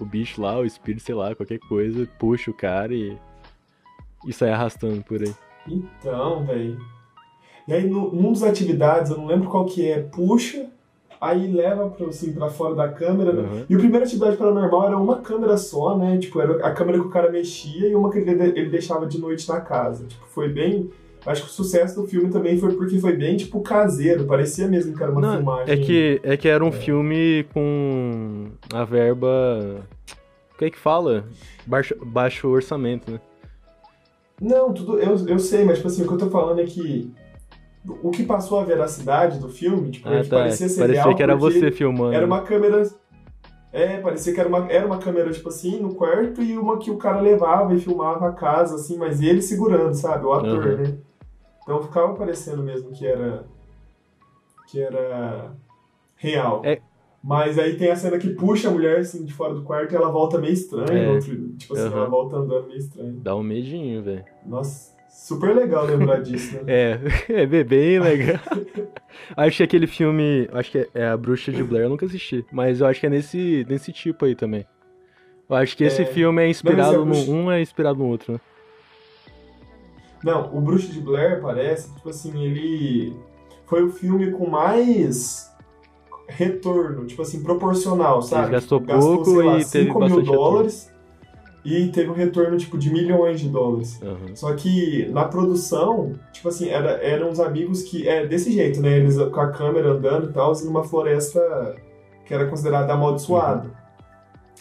o 0.00 0.04
bicho 0.04 0.40
lá, 0.40 0.58
o 0.58 0.64
espírito, 0.64 1.02
sei 1.02 1.14
lá, 1.14 1.34
qualquer 1.34 1.58
coisa, 1.58 2.08
puxa 2.18 2.50
o 2.50 2.54
cara 2.54 2.94
e. 2.94 3.16
E 4.26 4.32
sai 4.32 4.50
arrastando 4.50 5.02
por 5.04 5.22
aí. 5.22 5.32
Então, 5.66 6.44
velho. 6.44 6.78
E 7.66 7.72
aí, 7.72 7.88
no, 7.88 8.12
num 8.12 8.32
dos 8.32 8.42
atividades, 8.42 9.10
eu 9.10 9.18
não 9.18 9.26
lembro 9.26 9.48
qual 9.48 9.66
que 9.66 9.88
é, 9.88 10.00
puxa, 10.00 10.70
aí 11.20 11.46
leva 11.52 11.88
pra, 11.90 12.06
assim, 12.06 12.32
pra 12.32 12.48
fora 12.48 12.74
da 12.74 12.88
câmera. 12.88 13.32
Uhum. 13.32 13.64
E 13.68 13.76
o 13.76 13.78
primeiro 13.78 14.04
atividade 14.04 14.36
paranormal 14.36 14.86
era 14.86 14.96
uma 14.96 15.20
câmera 15.20 15.56
só, 15.56 15.96
né? 15.96 16.18
Tipo, 16.18 16.40
era 16.40 16.66
a 16.66 16.72
câmera 16.72 16.98
que 16.98 17.06
o 17.06 17.10
cara 17.10 17.30
mexia 17.30 17.88
e 17.88 17.94
uma 17.94 18.10
que 18.10 18.18
ele, 18.18 18.30
ele 18.30 18.70
deixava 18.70 19.06
de 19.06 19.20
noite 19.20 19.48
na 19.48 19.60
casa. 19.60 20.06
Tipo, 20.06 20.26
foi 20.26 20.48
bem. 20.48 20.90
Acho 21.26 21.42
que 21.42 21.48
o 21.48 21.52
sucesso 21.52 22.00
do 22.00 22.06
filme 22.06 22.30
também 22.30 22.58
foi 22.58 22.74
porque 22.74 22.98
foi 22.98 23.14
bem, 23.16 23.36
tipo, 23.36 23.60
caseiro. 23.60 24.24
Parecia 24.24 24.66
mesmo 24.68 24.96
que 24.96 25.02
era 25.02 25.12
uma 25.12 25.20
Não, 25.20 25.36
filmagem. 25.36 25.74
é 25.74 25.76
que, 25.76 26.20
é 26.22 26.36
que 26.36 26.48
era 26.48 26.64
um 26.64 26.72
filme 26.72 27.44
com 27.52 28.46
a 28.72 28.84
verba. 28.84 29.84
O 30.54 30.58
que 30.58 30.64
é 30.66 30.70
que 30.70 30.78
fala? 30.78 31.24
Baixo, 31.66 31.94
baixo 32.04 32.48
orçamento, 32.48 33.10
né? 33.12 33.20
Não, 34.40 34.72
tudo. 34.72 34.98
Eu, 34.98 35.16
eu 35.26 35.38
sei, 35.38 35.64
mas, 35.64 35.76
tipo 35.78 35.88
assim, 35.88 36.02
o 36.02 36.06
que 36.06 36.14
eu 36.14 36.18
tô 36.18 36.30
falando 36.30 36.60
é 36.60 36.64
que. 36.64 37.12
O 38.02 38.10
que 38.10 38.22
passou 38.24 38.60
a 38.60 38.64
veracidade 38.64 39.38
do 39.38 39.48
filme, 39.48 39.90
tipo, 39.90 40.08
Ah, 40.08 40.20
que 40.20 40.28
tá. 40.28 40.36
parecia 40.38 40.68
ser 40.68 40.80
Parecia 40.80 41.02
real 41.04 41.14
que 41.16 41.22
era 41.22 41.34
você 41.36 41.70
filmando. 41.70 42.12
Era 42.14 42.26
uma 42.26 42.42
câmera. 42.42 42.82
É, 43.72 43.98
parecia 43.98 44.32
que 44.32 44.40
era 44.40 44.48
uma, 44.48 44.66
era 44.70 44.86
uma 44.86 44.98
câmera, 44.98 45.30
tipo 45.30 45.48
assim, 45.50 45.78
no 45.80 45.94
quarto 45.94 46.42
e 46.42 46.56
uma 46.56 46.78
que 46.78 46.90
o 46.90 46.96
cara 46.96 47.20
levava 47.20 47.74
e 47.74 47.78
filmava 47.78 48.28
a 48.28 48.32
casa, 48.32 48.76
assim, 48.76 48.96
mas 48.96 49.20
ele 49.20 49.42
segurando, 49.42 49.94
sabe? 49.94 50.24
O 50.24 50.32
ator, 50.32 50.64
Uhum. 50.66 50.76
né? 50.78 50.98
Então 51.62 51.82
ficava 51.82 52.14
parecendo 52.14 52.62
mesmo 52.62 52.90
que 52.92 53.06
era. 53.06 53.44
que 54.70 54.80
era. 54.80 55.52
real. 56.16 56.62
É. 56.64 56.80
Mas 57.22 57.58
aí 57.58 57.76
tem 57.76 57.90
a 57.90 57.96
cena 57.96 58.16
que 58.18 58.30
puxa 58.30 58.68
a 58.68 58.70
mulher 58.70 59.00
assim 59.00 59.24
de 59.24 59.32
fora 59.34 59.52
do 59.54 59.62
quarto 59.62 59.92
e 59.92 59.96
ela 59.96 60.08
volta 60.10 60.38
meio 60.38 60.52
estranha. 60.52 61.04
É. 61.04 61.08
outro- 61.10 61.48
tipo 61.58 61.74
assim, 61.74 61.88
Uhum. 61.88 61.96
ela 61.96 62.06
volta 62.08 62.36
andando 62.36 62.66
meio 62.68 62.78
estranho. 62.78 63.12
Dá 63.20 63.36
um 63.36 63.42
medinho, 63.42 64.02
velho. 64.02 64.24
Nossa, 64.46 64.94
super 65.10 65.54
legal 65.54 65.84
lembrar 65.84 66.20
disso, 66.22 66.56
né? 66.56 66.62
É, 66.66 66.98
é 67.42 67.64
bem 67.64 67.98
legal. 68.00 68.40
acho 69.36 69.56
que 69.58 69.62
aquele 69.62 69.86
filme. 69.86 70.48
Acho 70.52 70.70
que 70.70 70.88
é- 70.94 71.06
A 71.08 71.16
Bruxa 71.16 71.52
de 71.52 71.62
Blair, 71.62 71.84
eu 71.84 71.90
nunca 71.90 72.06
assisti. 72.06 72.44
Mas 72.52 72.80
eu 72.80 72.86
acho 72.86 73.00
que 73.00 73.06
é 73.06 73.10
nesse, 73.10 73.66
nesse 73.68 73.92
tipo 73.92 74.24
aí 74.24 74.34
também. 74.34 74.66
Eu 75.48 75.56
acho 75.56 75.76
que 75.76 75.84
esse 75.84 76.02
É. 76.02 76.04
filme 76.06 76.42
é 76.42 76.48
inspirado 76.48 76.92
Não, 76.98 77.04
no. 77.06 77.12
é 77.12 77.16
Bruxa- 77.16 77.30
Um 77.32 77.50
é 77.52 77.60
inspirado 77.62 77.98
no 77.98 78.06
outro, 78.06 78.32
né? 78.34 78.40
Não, 80.22 80.54
o 80.56 80.60
Bruxo 80.60 80.88
de 80.92 81.00
Blair 81.00 81.40
parece, 81.40 81.94
tipo 81.94 82.08
assim, 82.10 82.42
ele 82.42 83.16
foi 83.66 83.82
o 83.84 83.90
filme 83.90 84.30
com 84.32 84.48
mais 84.50 85.48
retorno, 86.28 87.06
tipo 87.06 87.22
assim, 87.22 87.42
proporcional, 87.42 88.20
sabe? 88.20 88.50
gastou 88.50 88.80
Tipo, 88.80 88.98
pouco 88.98 89.42
e 89.42 89.64
teve 89.64 89.64
5 89.86 89.98
mil 90.00 90.08
bastante 90.08 90.30
retorno. 90.30 90.70
E 91.76 91.88
teve 91.88 92.10
um 92.10 92.14
retorno, 92.14 92.56
tipo, 92.56 92.78
de 92.78 92.90
milhões 92.90 93.40
de 93.40 93.48
dólares. 93.48 94.00
Aham. 94.02 94.34
Só 94.34 94.54
que 94.54 95.06
na 95.10 95.24
produção, 95.24 96.12
tipo 96.32 96.48
assim, 96.48 96.68
era, 96.68 96.92
eram 97.02 97.30
uns 97.30 97.40
amigos 97.40 97.82
que. 97.82 98.08
É 98.08 98.26
desse 98.26 98.50
jeito, 98.50 98.80
né? 98.80 98.96
Eles 98.96 99.16
com 99.16 99.40
a 99.40 99.50
câmera 99.50 99.90
andando 99.90 100.30
e 100.30 100.32
tal, 100.32 100.52
numa 100.64 100.84
floresta 100.84 101.40
que 102.24 102.32
era 102.34 102.46
considerada 102.46 102.92
amaldiçoada. 102.92 103.70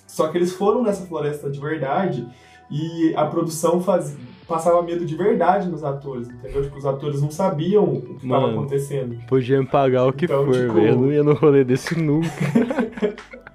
Só 0.06 0.28
que 0.30 0.38
eles 0.38 0.52
foram 0.54 0.84
nessa 0.84 1.06
floresta 1.06 1.50
de 1.50 1.60
verdade 1.60 2.28
e 2.72 3.14
a 3.16 3.26
produção 3.26 3.80
faz, 3.82 4.18
passava 4.48 4.82
medo 4.82 5.06
de 5.06 5.16
verdade 5.16 5.70
nos 5.70 5.84
atores, 5.84 6.30
entendeu? 6.30 6.64
Tipo, 6.64 6.78
os 6.78 6.86
atores 6.86 7.22
não 7.22 7.30
sabiam 7.30 7.84
o 7.84 8.02
que 8.02 8.26
estava 8.26 8.50
acontecendo. 8.50 9.18
Podia 9.28 9.60
me 9.60 9.68
pagar 9.68 10.06
o 10.06 10.14
que 10.14 10.26
Então, 10.26 10.46
for, 10.46 10.54
tipo-. 10.54 10.80
Eu 10.80 10.96
não 10.98 11.12
ia 11.12 11.24
no 11.24 11.34
rolê 11.34 11.64
desse 11.64 11.98
nunca. 12.00 12.28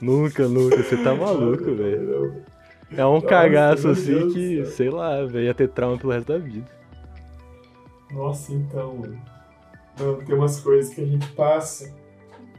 nunca, 0.00 0.46
nunca. 0.48 0.82
Você 0.82 0.96
tá 0.96 1.14
maluco, 1.14 1.64
velho. 1.74 2.42
É 2.96 3.04
um 3.04 3.14
Nossa, 3.14 3.26
cagaço 3.26 3.88
assim 3.88 4.30
que, 4.32 4.64
sei 4.66 4.90
lá, 4.90 5.24
velho, 5.24 5.46
ia 5.46 5.54
ter 5.54 5.68
trauma 5.68 5.98
pelo 5.98 6.12
resto 6.12 6.32
da 6.32 6.38
vida. 6.38 6.66
Nossa, 8.12 8.52
então, 8.52 8.96
mano. 8.96 9.20
Não, 9.98 10.16
tem 10.16 10.34
umas 10.34 10.60
coisas 10.60 10.94
que 10.94 11.00
a 11.00 11.06
gente 11.06 11.26
passa 11.32 11.92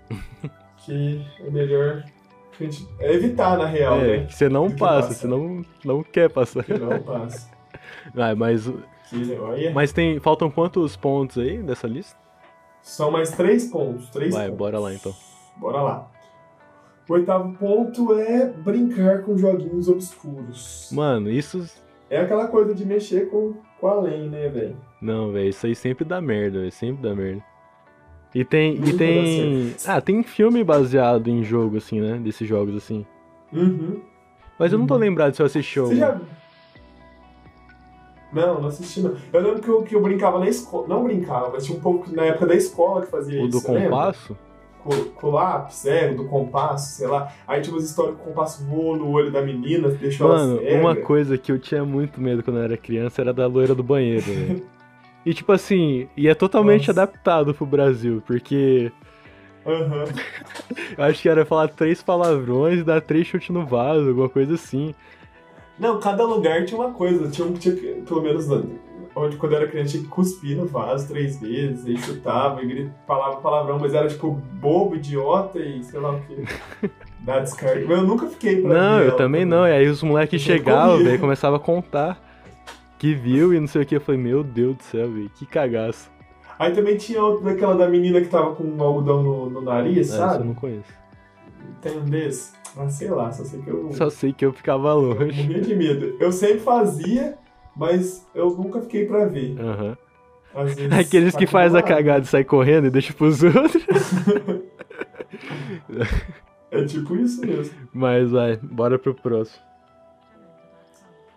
que 0.86 1.26
é 1.40 1.50
melhor 1.50 2.04
a 2.60 2.64
gente 2.64 2.88
evitar, 3.00 3.58
na 3.58 3.68
real, 3.68 4.00
é, 4.00 4.18
né? 4.18 4.26
que 4.26 4.34
você 4.34 4.50
não 4.50 4.70
que 4.70 4.78
passa, 4.78 5.10
passa. 5.10 5.20
você 5.22 5.28
não, 5.28 5.64
não 5.86 6.04
quer 6.04 6.30
passar. 6.30 6.64
Que 6.64 6.78
não 6.78 7.00
passa. 7.02 7.50
Ah, 8.16 8.36
mas, 8.36 8.68
Que, 9.10 9.70
mas 9.74 9.94
tem. 9.94 10.20
Faltam 10.20 10.50
quantos 10.50 10.96
pontos 10.98 11.38
aí 11.38 11.62
dessa 11.62 11.88
lista? 11.88 12.18
São 12.82 13.12
mais 13.12 13.32
três 13.32 13.68
pontos. 13.68 14.10
Três 14.10 14.34
Vai, 14.34 14.46
pontos. 14.46 14.58
bora 14.58 14.80
lá 14.80 14.94
então. 14.94 15.14
Bora 15.58 15.82
lá. 15.82 16.12
O 17.10 17.14
oitavo 17.14 17.54
ponto 17.58 18.14
é 18.20 18.46
brincar 18.48 19.22
com 19.24 19.38
joguinhos 19.38 19.88
obscuros. 19.88 20.90
Mano, 20.92 21.30
isso. 21.32 21.66
É 22.10 22.20
aquela 22.20 22.48
coisa 22.48 22.74
de 22.76 22.86
mexer 22.86 23.30
com, 23.30 23.54
com 23.80 23.88
além, 23.88 24.30
né, 24.30 24.48
velho? 24.50 24.76
Não, 25.02 25.32
velho, 25.32 25.50
isso 25.50 25.66
aí 25.66 25.76
sempre 25.76 26.04
dá 26.04 26.20
merda, 26.22 26.60
velho. 26.60 26.72
Sempre 26.72 27.04
dá 27.08 27.16
merda. 27.16 27.44
E 28.36 28.44
tem. 28.44 28.76
Nunca 28.76 28.90
E 28.90 28.98
tem. 28.98 29.76
Ah, 29.86 30.02
tem 30.02 30.22
filme 30.24 30.64
baseado 30.64 31.28
em 31.30 31.44
jogo, 31.44 31.78
assim, 31.78 32.02
né? 32.02 32.18
Desses 32.18 32.48
jogos 32.48 32.76
assim. 32.76 33.06
Uhum. 33.54 34.02
Mas 34.60 34.74
eu 34.74 34.80
não 34.80 34.86
tô 34.88 34.96
Uhum. 34.96 35.00
lembrado 35.00 35.34
se 35.34 35.42
eu 35.42 35.46
assisti 35.46 35.80
Você 35.80 35.80
algum. 35.80 35.96
já. 35.96 36.22
Não, 38.34 38.60
não 38.62 38.68
assisti 38.68 39.00
não. 39.02 39.16
Eu 39.32 39.42
lembro 39.42 39.62
que 39.62 39.70
eu, 39.70 39.84
que 39.84 39.96
eu 39.96 40.02
brincava 40.02 40.40
na 40.40 40.50
escola. 40.50 40.88
Não 40.88 41.04
brincava, 41.04 41.50
mas 41.52 41.66
tinha 41.66 41.78
um 41.78 41.82
pouco 41.82 42.12
na 42.14 42.26
época 42.26 42.48
da 42.48 42.56
escola 42.56 43.02
que 43.02 43.08
fazia 43.12 43.42
O 43.42 43.48
isso. 43.48 43.58
do 43.58 43.62
você 43.62 43.72
lembra? 43.72 43.90
Compasso? 44.88 45.06
Com, 45.06 45.20
com 45.22 45.28
o 45.28 45.32
lápis, 45.32 45.86
é, 45.86 46.12
o 46.12 46.16
do 46.18 46.26
compasso, 46.26 46.96
sei 46.96 47.08
lá. 47.08 47.32
Aí 47.48 47.62
tinha 47.62 47.74
umas 47.74 47.84
histórias 47.86 48.16
que 48.16 48.22
o 48.22 48.26
compasso 48.26 48.64
voou 48.66 48.96
no 48.96 49.10
olho 49.12 49.32
da 49.32 49.42
menina, 49.42 49.90
deixou 49.90 50.30
Mano, 50.30 50.54
ela 50.54 50.62
cega. 50.62 50.76
uma 50.76 50.96
coisa 50.96 51.38
que 51.38 51.52
eu 51.52 51.60
tinha 51.60 51.84
muito 51.86 52.20
medo 52.22 52.42
quando 52.44 52.58
eu 52.58 52.64
era 52.64 52.78
criança 52.78 53.22
era 53.22 53.34
da 53.34 53.48
loira 53.48 53.76
do 53.76 53.84
banheiro, 53.84 54.22
velho. 54.26 54.64
E 55.26 55.34
tipo 55.34 55.52
assim, 55.52 56.08
e 56.16 56.30
é 56.30 56.34
totalmente 56.34 56.88
Nossa. 56.88 57.02
adaptado 57.02 57.54
pro 57.54 57.66
Brasil, 57.66 58.24
porque 58.26 58.90
Aham. 59.66 60.06
eu 60.98 61.04
acho 61.04 61.22
que 61.22 61.28
era 61.28 61.46
falar 61.46 61.68
três 61.68 62.02
palavrões 62.02 62.80
e 62.80 62.84
dar 62.84 63.02
três 63.02 63.28
chutes 63.28 63.50
no 63.50 63.66
vaso, 63.66 64.08
alguma 64.08 64.30
coisa 64.30 64.54
assim. 64.54 64.96
Não, 65.78 66.00
cada 66.00 66.24
lugar 66.24 66.64
tinha 66.66 66.80
uma 66.80 66.92
coisa. 66.94 67.30
Tinha 67.30 67.46
um 67.46 67.52
que 67.52 67.60
tinha, 67.60 67.96
pelo 68.04 68.22
menos 68.22 68.48
onde 69.16 69.38
quando 69.38 69.54
eu 69.54 69.58
era 69.60 69.68
criança, 69.68 69.92
tinha 69.92 70.04
que 70.04 70.10
cuspir 70.10 70.58
no 70.58 70.66
vaso 70.66 71.08
três 71.08 71.40
vezes, 71.40 71.86
aí 71.86 71.98
chutava 71.98 72.62
e 72.64 72.68
gritava, 72.68 72.96
falava 73.08 73.38
palavrão, 73.38 73.80
mas 73.80 73.94
era 73.94 74.08
tipo 74.08 74.32
bobo, 74.32 74.96
idiota 74.96 75.60
e 75.60 75.84
sei 75.84 76.00
lá 76.00 76.12
o 76.12 76.22
que. 76.22 76.44
Dá 77.20 77.40
descarga. 77.40 77.86
Mas 77.88 77.98
eu 77.98 78.04
nunca 78.06 78.28
fiquei 78.28 78.62
pra 78.62 78.74
Não, 78.74 79.02
eu 79.02 79.16
também 79.18 79.44
não. 79.44 79.68
E 79.68 79.72
aí 79.72 79.88
os 79.88 80.02
moleques 80.04 80.42
Eu 80.42 80.46
chegavam, 80.56 81.04
velho, 81.04 81.20
começava 81.20 81.58
a 81.58 81.60
contar 81.60 82.22
que 82.98 83.14
viu 83.14 83.54
e 83.54 83.60
não 83.60 83.68
sei 83.68 83.82
o 83.82 83.86
que. 83.86 83.96
Eu 83.96 84.02
falei, 84.02 84.22
meu 84.22 84.44
Deus 84.44 84.78
do 84.78 84.84
céu, 84.84 85.12
velho, 85.12 85.30
que 85.36 85.46
cagaço. 85.46 86.10
Aí 86.60 86.72
também 86.74 86.96
tinha 86.98 87.22
outra 87.22 87.46
daquela 87.52 87.76
da 87.76 87.88
menina 87.88 88.20
que 88.22 88.28
tava 88.28 88.56
com 88.56 88.64
um 88.64 88.82
algodão 88.82 89.22
no, 89.22 89.50
no 89.50 89.62
nariz, 89.62 90.12
Ah, 90.12 90.14
Essa 90.16 90.24
eu 90.24 90.30
sabe? 90.30 90.44
não 90.46 90.54
conheço. 90.56 90.94
Tem 91.82 91.98
um 91.98 92.06
desse? 92.06 92.54
Ah, 92.78 92.88
sei 92.90 93.10
lá, 93.10 93.32
só 93.32 93.44
sei 93.44 93.62
que 93.62 93.70
eu, 93.70 93.92
Só 93.92 94.10
sei 94.10 94.34
que 94.34 94.46
eu 94.46 94.54
ficava 94.54 94.90
eu 94.90 95.00
longe. 95.00 95.42
morria 95.44 95.62
de 95.62 95.76
medo. 95.76 96.16
Eu 96.20 96.32
sempre 96.32 96.60
fazia, 96.60 97.38
mas 97.78 98.26
eu 98.34 98.50
nunca 98.52 98.82
fiquei 98.82 99.06
pra 99.06 99.26
ver. 99.26 99.56
Às 100.56 100.74
vezes, 100.76 100.92
Aqueles 100.94 101.36
que 101.36 101.46
faz 101.48 101.76
a 101.76 101.82
cagada 101.82 102.26
e 102.26 102.28
sai 102.28 102.44
correndo 102.44 102.88
e 102.88 102.90
deixa 102.90 103.14
pros 103.14 103.42
outros. 103.44 103.84
É 106.70 106.84
tipo 106.84 107.16
isso 107.16 107.42
mesmo. 107.46 107.74
Mas 107.94 108.32
vai, 108.32 108.58
bora 108.58 109.00
pro 109.00 109.14
próximo. 109.14 109.64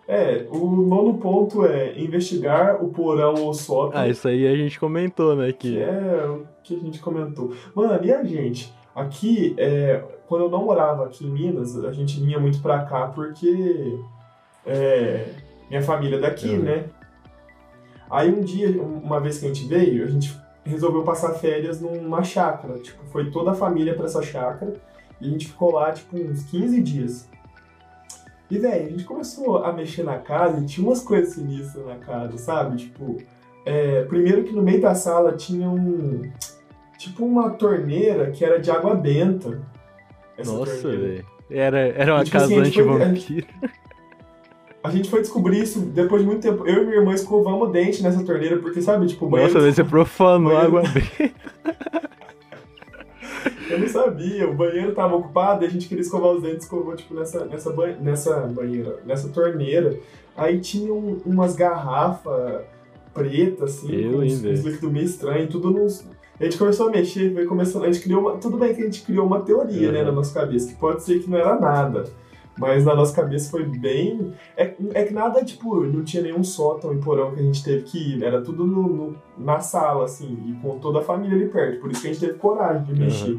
É, 0.09 0.45
o 0.51 0.67
nono 0.75 1.19
ponto 1.19 1.65
é 1.65 1.97
investigar 2.01 2.83
o 2.85 2.89
porão 2.89 3.35
ou 3.35 3.55
sótão, 3.55 4.01
Ah, 4.01 4.09
isso 4.09 4.27
aí 4.27 4.45
a 4.45 4.57
gente 4.57 4.81
comentou, 4.81 5.37
né? 5.37 5.53
que 5.53 5.71
Que 5.71 5.79
é 5.81 6.27
o 6.27 6.45
que 6.65 6.75
a 6.75 6.79
gente 6.81 6.99
comentou. 6.99 7.55
Mano, 7.75 8.05
e 8.05 8.13
a 8.13 8.25
gente? 8.25 8.75
Aqui, 8.93 9.55
é, 9.57 10.03
quando 10.27 10.47
eu 10.47 10.51
não 10.51 10.65
morava 10.65 11.07
aqui 11.07 11.25
em 11.25 11.31
Minas, 11.31 11.77
a 11.85 11.93
gente 11.93 12.19
vinha 12.21 12.41
muito 12.41 12.61
pra 12.61 12.83
cá 12.83 13.07
porque 13.07 14.01
é, 14.67 15.27
minha 15.71 15.81
família 15.83 16.17
é 16.17 16.21
daqui, 16.21 16.51
Uhum. 16.51 16.63
né? 16.63 16.85
Aí 18.11 18.31
um 18.31 18.41
dia, 18.41 18.71
uma 18.83 19.21
vez 19.21 19.39
que 19.39 19.47
a 19.47 19.49
gente 19.49 19.67
veio, 19.67 20.05
a 20.05 20.09
gente 20.09 20.37
resolveu 20.65 21.03
passar 21.05 21.33
férias 21.35 21.81
numa 21.81 22.23
chácara. 22.25 22.79
Tipo, 22.81 23.05
foi 23.07 23.31
toda 23.31 23.53
a 23.53 23.55
família 23.55 23.95
pra 23.95 24.05
essa 24.07 24.21
chácara 24.23 24.75
e 25.21 25.29
a 25.29 25.31
gente 25.31 25.47
ficou 25.47 25.73
lá, 25.73 25.93
tipo, 25.93 26.17
uns 26.17 26.43
15 26.45 26.83
dias. 26.83 27.29
E, 28.51 28.59
velho, 28.59 28.87
a 28.87 28.91
gente 28.91 29.05
começou 29.05 29.59
a 29.65 29.73
mexer 29.73 30.03
na 30.03 30.19
casa 30.19 30.61
e 30.61 30.67
tinha 30.67 30.85
umas 30.85 31.03
coisas 31.05 31.35
sinistras 31.35 31.87
na 31.87 31.97
casa, 31.97 32.37
sabe? 32.37 32.79
Tipo, 32.79 33.17
é, 33.65 34.03
primeiro 34.07 34.43
que 34.43 34.53
no 34.53 34.61
meio 34.63 34.81
da 34.81 34.95
sala 34.95 35.37
tinha 35.37 35.69
um. 35.71 36.29
Tipo 36.99 37.25
uma 37.25 37.51
torneira 37.51 38.31
que 38.33 38.45
era 38.45 38.59
de 38.59 38.71
água 38.71 38.95
benta. 38.95 39.61
Nossa, 40.45 40.89
velho. 40.89 41.25
Era, 41.49 41.79
era 41.79 42.15
uma 42.15 42.25
Tipo 42.25 42.37
assim, 42.39 42.49
casa 42.57 42.61
a 42.61 42.65
gente 42.65 42.83
foi- 42.83 43.03
anti-vampiro. 43.03 43.47
A 44.83 44.91
gente 44.91 45.11
foi 45.11 45.21
descobrir 45.21 45.63
isso 45.63 45.81
depois 45.81 46.23
de 46.23 46.27
muito 46.27 46.41
tempo. 46.43 46.67
Eu 46.67 46.83
e 46.83 46.87
minha 46.87 46.99
irmã 46.99 47.13
escovamos 47.13 47.69
o 47.69 47.71
dente 47.71 48.03
nessa 48.03 48.25
torneira, 48.25 48.57
porque, 48.59 48.81
sabe, 48.81 49.07
tipo, 49.07 49.27
o 49.27 49.29
banheiro. 49.29 49.53
Nossa, 49.53 49.73
você 49.73 49.85
profanou 49.85 50.57
a 50.57 50.63
água 50.63 50.83
bem. 50.83 51.33
Eu 53.71 53.79
não 53.79 53.89
sabia, 53.89 54.51
o 54.51 54.55
banheiro 54.55 54.93
tava 54.93 55.15
ocupado 55.15 55.65
e 55.65 55.67
a 55.67 55.71
gente 55.71 55.87
queria 55.87 56.03
escovar 56.03 56.33
os 56.33 56.43
dentes, 56.43 56.65
escovou, 56.65 56.97
tipo, 56.97 57.15
nessa, 57.15 57.45
nessa, 57.45 57.71
ba... 57.71 57.87
nessa 58.01 58.41
banheira, 58.49 58.99
nessa 59.07 59.29
torneira. 59.29 59.97
Aí 60.37 60.59
tinha 60.59 60.93
um, 60.93 61.21
umas 61.25 61.55
garrafas 61.55 62.63
pretas, 63.15 63.77
assim, 63.77 63.95
Eu, 63.95 64.13
com 64.13 64.19
uns, 64.19 64.43
uns 64.43 64.65
líquidos 64.65 64.91
meio 64.91 65.05
estranhos, 65.05 65.51
tudo 65.51 65.71
nos... 65.71 66.05
A 66.41 66.45
gente 66.45 66.59
começou 66.59 66.89
a 66.89 66.91
mexer, 66.91 67.33
foi 67.33 67.45
começando, 67.45 67.85
a 67.85 67.93
gente 67.93 68.03
criou 68.03 68.23
uma... 68.23 68.39
Tudo 68.39 68.57
bem 68.57 68.75
que 68.75 68.81
a 68.81 68.85
gente 68.85 69.03
criou 69.03 69.25
uma 69.27 69.41
teoria, 69.41 69.93
né, 69.93 70.01
Uhum. 70.01 70.07
na 70.07 70.13
nossa 70.13 70.35
cabeça, 70.35 70.69
que 70.69 70.75
pode 70.75 71.03
ser 71.05 71.21
que 71.21 71.31
não 71.31 71.39
era 71.39 71.59
nada. 71.61 72.05
Mas 72.61 72.85
na 72.85 72.95
nossa 72.95 73.15
cabeça 73.17 73.51
foi 73.51 73.65
bem. 73.65 74.33
É, 74.57 74.75
é 74.95 75.05
que 75.05 75.13
nada, 75.15 75.43
tipo, 75.45 75.81
não 75.87 76.05
tinha 76.05 76.23
nenhum 76.23 76.45
sótão 76.45 76.93
e 76.93 76.99
porão 76.99 77.33
que 77.35 77.41
a 77.41 77.43
gente 77.43 77.65
teve 77.65 77.83
que 77.85 78.17
ir. 78.17 78.23
Era 78.23 78.43
tudo 78.43 78.65
no, 78.67 78.83
no- 78.83 79.17
na 79.39 79.59
sala, 79.61 80.05
assim, 80.05 80.39
e 80.47 80.53
com 80.63 80.79
toda 80.79 80.99
a 80.99 81.03
família 81.03 81.35
ali 81.37 81.49
perto. 81.49 81.81
Por 81.81 81.91
isso 81.91 82.03
que 82.03 82.09
a 82.09 82.13
gente 82.13 82.21
teve 82.21 82.35
coragem 82.39 82.85
de 82.85 83.01
mexer. 83.01 83.39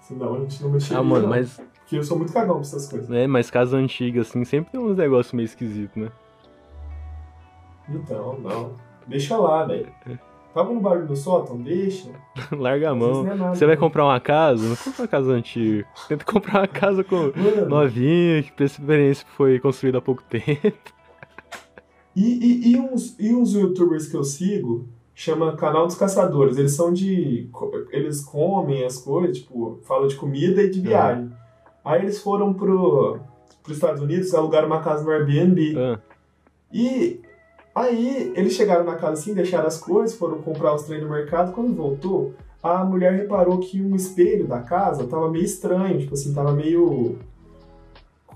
Senão 0.00 0.34
a 0.34 0.38
gente 0.40 0.62
não 0.62 0.70
mexeria. 0.70 0.98
Ah, 0.98 1.02
mano, 1.02 1.22
não. 1.22 1.30
mas, 1.30 1.60
Porque 1.80 1.96
eu 1.96 2.02
sou 2.02 2.18
muito 2.18 2.32
cagão 2.32 2.54
pra 2.56 2.62
essas 2.62 2.88
coisas. 2.88 3.08
né, 3.08 3.26
mas 3.28 3.50
casa 3.50 3.76
antiga, 3.76 4.20
assim, 4.22 4.44
sempre 4.44 4.72
tem 4.72 4.80
uns 4.80 4.96
negócios 4.96 5.32
meio 5.32 5.44
esquisitos, 5.46 5.96
né? 5.96 6.10
Então, 7.88 8.38
não. 8.40 8.72
Deixa 9.06 9.36
lá, 9.36 9.64
velho. 9.64 9.86
Tava 10.56 10.72
no 10.72 10.80
barulho 10.80 11.06
do 11.06 11.14
sótão? 11.14 11.58
Deixa. 11.60 12.08
Larga 12.50 12.88
a 12.88 12.94
mão. 12.94 13.26
é 13.30 13.34
nada, 13.34 13.54
Você 13.54 13.66
vai 13.66 13.74
não. 13.74 13.80
comprar 13.82 14.06
uma 14.06 14.18
casa? 14.18 14.66
Não 14.66 14.74
compra 14.74 15.02
uma 15.02 15.08
casa 15.08 15.32
antiga. 15.32 15.86
Tenta 16.08 16.24
comprar 16.32 16.60
uma 16.60 16.66
casa 16.66 17.04
com 17.04 17.16
Mano, 17.36 17.68
novinha, 17.68 18.42
que 18.42 18.50
preferência 18.52 19.26
foi 19.36 19.60
construída 19.60 19.98
há 19.98 20.00
pouco 20.00 20.22
tempo. 20.22 20.72
E, 22.16 22.22
e, 22.24 22.72
e, 22.72 22.80
uns, 22.80 23.14
e 23.20 23.34
uns 23.34 23.52
youtubers 23.52 24.06
que 24.08 24.16
eu 24.16 24.24
sigo, 24.24 24.88
chama 25.14 25.54
Canal 25.56 25.86
dos 25.86 25.94
Caçadores. 25.94 26.56
Eles 26.56 26.72
são 26.72 26.90
de. 26.90 27.50
Eles 27.90 28.24
comem 28.24 28.82
as 28.82 28.96
coisas, 28.96 29.36
tipo, 29.36 29.78
falam 29.82 30.08
de 30.08 30.16
comida 30.16 30.62
e 30.62 30.70
de 30.70 30.80
viagem. 30.80 31.30
Aí 31.84 32.00
eles 32.00 32.18
foram 32.22 32.54
pro, 32.54 33.18
pros 33.62 33.76
Estados 33.76 34.00
Unidos, 34.00 34.32
alugaram 34.34 34.68
uma 34.68 34.80
casa 34.80 35.04
no 35.04 35.10
Airbnb. 35.10 35.74
Ah, 35.78 35.98
E 36.72 37.20
aí 37.76 38.32
eles 38.34 38.54
chegaram 38.54 38.84
na 38.84 38.96
casa 38.96 39.12
assim, 39.12 39.34
deixaram 39.34 39.66
as 39.66 39.78
coisas, 39.78 40.16
foram 40.16 40.40
comprar 40.40 40.74
os 40.74 40.84
trem 40.84 41.02
no 41.02 41.10
mercado. 41.10 41.52
Quando 41.52 41.74
voltou, 41.74 42.34
a 42.62 42.82
mulher 42.82 43.12
reparou 43.12 43.58
que 43.58 43.80
um 43.82 43.94
espelho 43.94 44.46
da 44.46 44.60
casa 44.60 45.06
tava 45.06 45.30
meio 45.30 45.44
estranho, 45.44 45.98
tipo 45.98 46.14
assim, 46.14 46.32
tava 46.32 46.52
meio. 46.52 47.18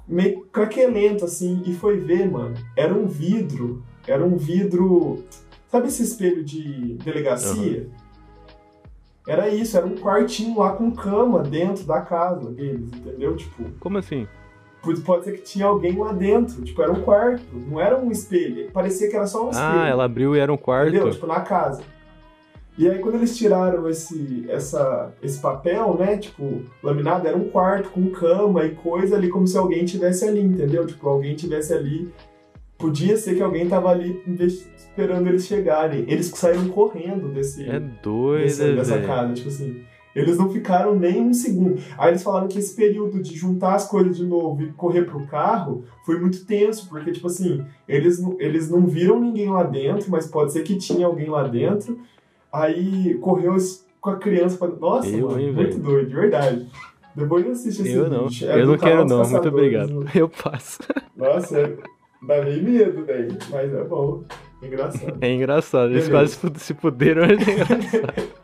meio 0.07 0.42
craquelento 0.53 1.24
assim, 1.24 1.62
e 1.64 1.72
foi 1.72 1.98
ver, 1.98 2.31
mano. 2.31 2.55
Era 2.76 2.94
um 2.94 3.07
vidro, 3.07 3.83
era 4.07 4.24
um 4.24 4.37
vidro. 4.37 5.24
Sabe 5.68 5.88
esse 5.88 6.03
espelho 6.03 6.44
de 6.44 6.94
delegacia? 7.05 7.88
Era 9.26 9.48
isso, 9.48 9.76
era 9.76 9.87
um 9.87 9.94
quartinho 9.94 10.59
lá 10.59 10.72
com 10.72 10.90
cama 10.90 11.42
dentro 11.42 11.85
da 11.85 12.00
casa 12.00 12.50
deles, 12.50 12.88
entendeu? 12.92 13.37
Tipo, 13.37 13.64
como 13.79 13.98
assim? 13.98 14.26
Pode 14.82 15.00
pode 15.02 15.24
ser 15.24 15.32
que 15.32 15.42
tinha 15.42 15.66
alguém 15.66 15.96
lá 15.98 16.12
dentro. 16.12 16.62
Tipo, 16.62 16.82
era 16.82 16.90
um 16.92 17.02
quarto. 17.02 17.42
Não 17.52 17.80
era 17.80 17.98
um 17.98 18.10
espelho. 18.10 18.70
Parecia 18.72 19.10
que 19.10 19.16
era 19.16 19.26
só 19.26 19.46
um 19.46 19.50
espelho. 19.50 19.68
Ah, 19.68 19.88
ela 19.88 20.04
abriu 20.04 20.34
e 20.34 20.38
era 20.38 20.52
um 20.52 20.56
quarto. 20.56 20.88
Entendeu? 20.88 21.10
Tipo, 21.10 21.26
na 21.26 21.40
casa. 21.40 21.82
E 22.78 22.88
aí, 22.88 22.98
quando 22.98 23.16
eles 23.16 23.36
tiraram 23.36 23.86
esse, 23.90 24.46
essa, 24.48 25.12
esse 25.22 25.38
papel, 25.38 25.96
né? 25.98 26.16
Tipo, 26.16 26.62
laminado, 26.82 27.28
era 27.28 27.36
um 27.36 27.50
quarto 27.50 27.90
com 27.90 28.10
cama 28.10 28.64
e 28.64 28.70
coisa 28.70 29.16
ali, 29.16 29.28
como 29.28 29.46
se 29.46 29.58
alguém 29.58 29.84
tivesse 29.84 30.24
ali, 30.26 30.40
entendeu? 30.40 30.86
Tipo, 30.86 31.08
alguém 31.08 31.34
tivesse 31.34 31.74
ali. 31.74 32.10
Podia 32.78 33.18
ser 33.18 33.34
que 33.34 33.42
alguém 33.42 33.68
tava 33.68 33.90
ali 33.90 34.22
esperando 34.74 35.26
eles 35.28 35.44
chegarem. 35.46 36.06
Eles 36.08 36.28
saíram 36.28 36.68
correndo 36.68 37.28
desse, 37.28 37.68
É 37.68 37.78
desse- 37.78 38.00
doida, 38.02 38.76
dessa 38.76 39.00
casa, 39.02 39.34
tipo 39.34 39.48
assim. 39.48 39.82
Eles 40.14 40.37
não 40.38 40.51
ficaram 40.51 40.94
nem 40.99 41.20
um 41.20 41.33
segundo. 41.33 41.81
Aí 41.96 42.11
eles 42.11 42.23
falaram 42.23 42.49
que 42.49 42.59
esse 42.59 42.75
período 42.75 43.23
de 43.23 43.37
juntar 43.37 43.75
as 43.75 43.88
coisas 43.88 44.16
de 44.16 44.25
novo 44.27 44.62
e 44.62 44.73
correr 44.73 45.03
pro 45.05 45.25
carro 45.27 45.85
foi 46.05 46.18
muito 46.18 46.44
tenso, 46.44 46.88
porque, 46.88 47.12
tipo 47.12 47.29
assim, 47.29 47.64
eles, 47.88 48.20
não- 48.20 48.37
eles 48.40 48.68
não 48.68 48.87
viram 48.87 49.20
ninguém 49.20 49.49
lá 49.51 49.62
dentro, 49.62 50.11
mas 50.11 50.27
pode 50.27 50.53
ser 50.53 50.62
que 50.62 50.77
tinha 50.77 51.07
alguém 51.07 51.29
lá 51.31 51.44
dentro. 51.46 51.99
Aí 52.53 53.14
correu 53.20 53.57
com 54.01 54.11
a 54.11 54.16
criança 54.16 54.57
pra... 54.59 54.68
Nossa, 54.68 55.09
Eu, 55.09 55.29
mano, 55.29 55.40
hein, 55.40 55.53
muito 55.53 55.79
doido, 55.79 56.09
de 56.09 56.14
verdade. 56.14 56.66
Depois 57.14 57.44
eu 57.46 57.53
assisti 57.53 57.83
esse 57.83 57.92
Eu 57.92 58.09
não. 58.09 58.29
vídeo. 58.29 58.51
É 58.51 58.61
Eu 58.61 58.66
não 58.66 58.79
quero 58.79 59.05
não, 59.05 59.25
muito 59.29 59.49
obrigado. 59.49 60.01
né? 60.01 60.11
Eu 60.14 60.29
passo. 60.29 60.79
Nossa, 61.16 61.59
é- 61.61 61.77
dá 62.27 62.42
meio 62.42 62.62
medo, 62.64 63.05
velho. 63.05 63.37
Mas 63.51 63.73
é 63.73 63.85
bom. 63.85 64.25
É 64.62 64.66
engraçado. 64.66 65.18
É 65.20 65.33
engraçado. 65.33 65.90
Eles 65.92 66.09
Beleza. 66.09 66.38
quase 66.40 66.59
se 66.61 66.75
fuderam, 66.75 67.23
mas 67.27 67.46
é 67.46 67.53
engraçado. 67.53 68.39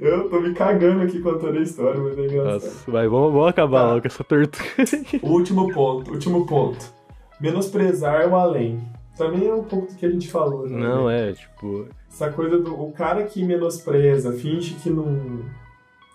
Eu 0.00 0.28
tô 0.28 0.40
me 0.40 0.52
cagando 0.54 1.02
aqui 1.02 1.20
contando 1.20 1.58
a 1.58 1.62
história, 1.62 2.00
mas 2.00 2.18
é 2.18 2.22
engraçado. 2.26 2.52
Nossa, 2.52 2.90
vai, 2.90 3.08
vamos, 3.08 3.32
vamos 3.32 3.48
acabar 3.48 3.80
Tá. 3.80 3.86
logo 3.88 4.00
com 4.02 4.06
essa 4.08 4.24
tortura. 4.24 4.66
Último 5.22 5.72
ponto, 5.72 6.10
último 6.12 6.46
ponto. 6.46 6.92
Menosprezar 7.40 8.28
o 8.28 8.36
além. 8.36 8.80
Também 9.16 9.46
é 9.48 9.54
um 9.54 9.64
pouco 9.64 9.86
do 9.92 9.94
que 9.98 10.06
a 10.06 10.10
gente 10.10 10.28
falou, 10.30 10.66
né? 10.68 10.78
Não, 10.78 11.08
é, 11.10 11.32
tipo. 11.32 11.86
Essa 12.10 12.30
coisa 12.30 12.58
do 12.58 12.74
o 12.74 12.92
cara 12.92 13.24
que 13.24 13.44
menospreza, 13.44 14.32
finge 14.32 14.74
que 14.74 14.90
não 14.90 15.40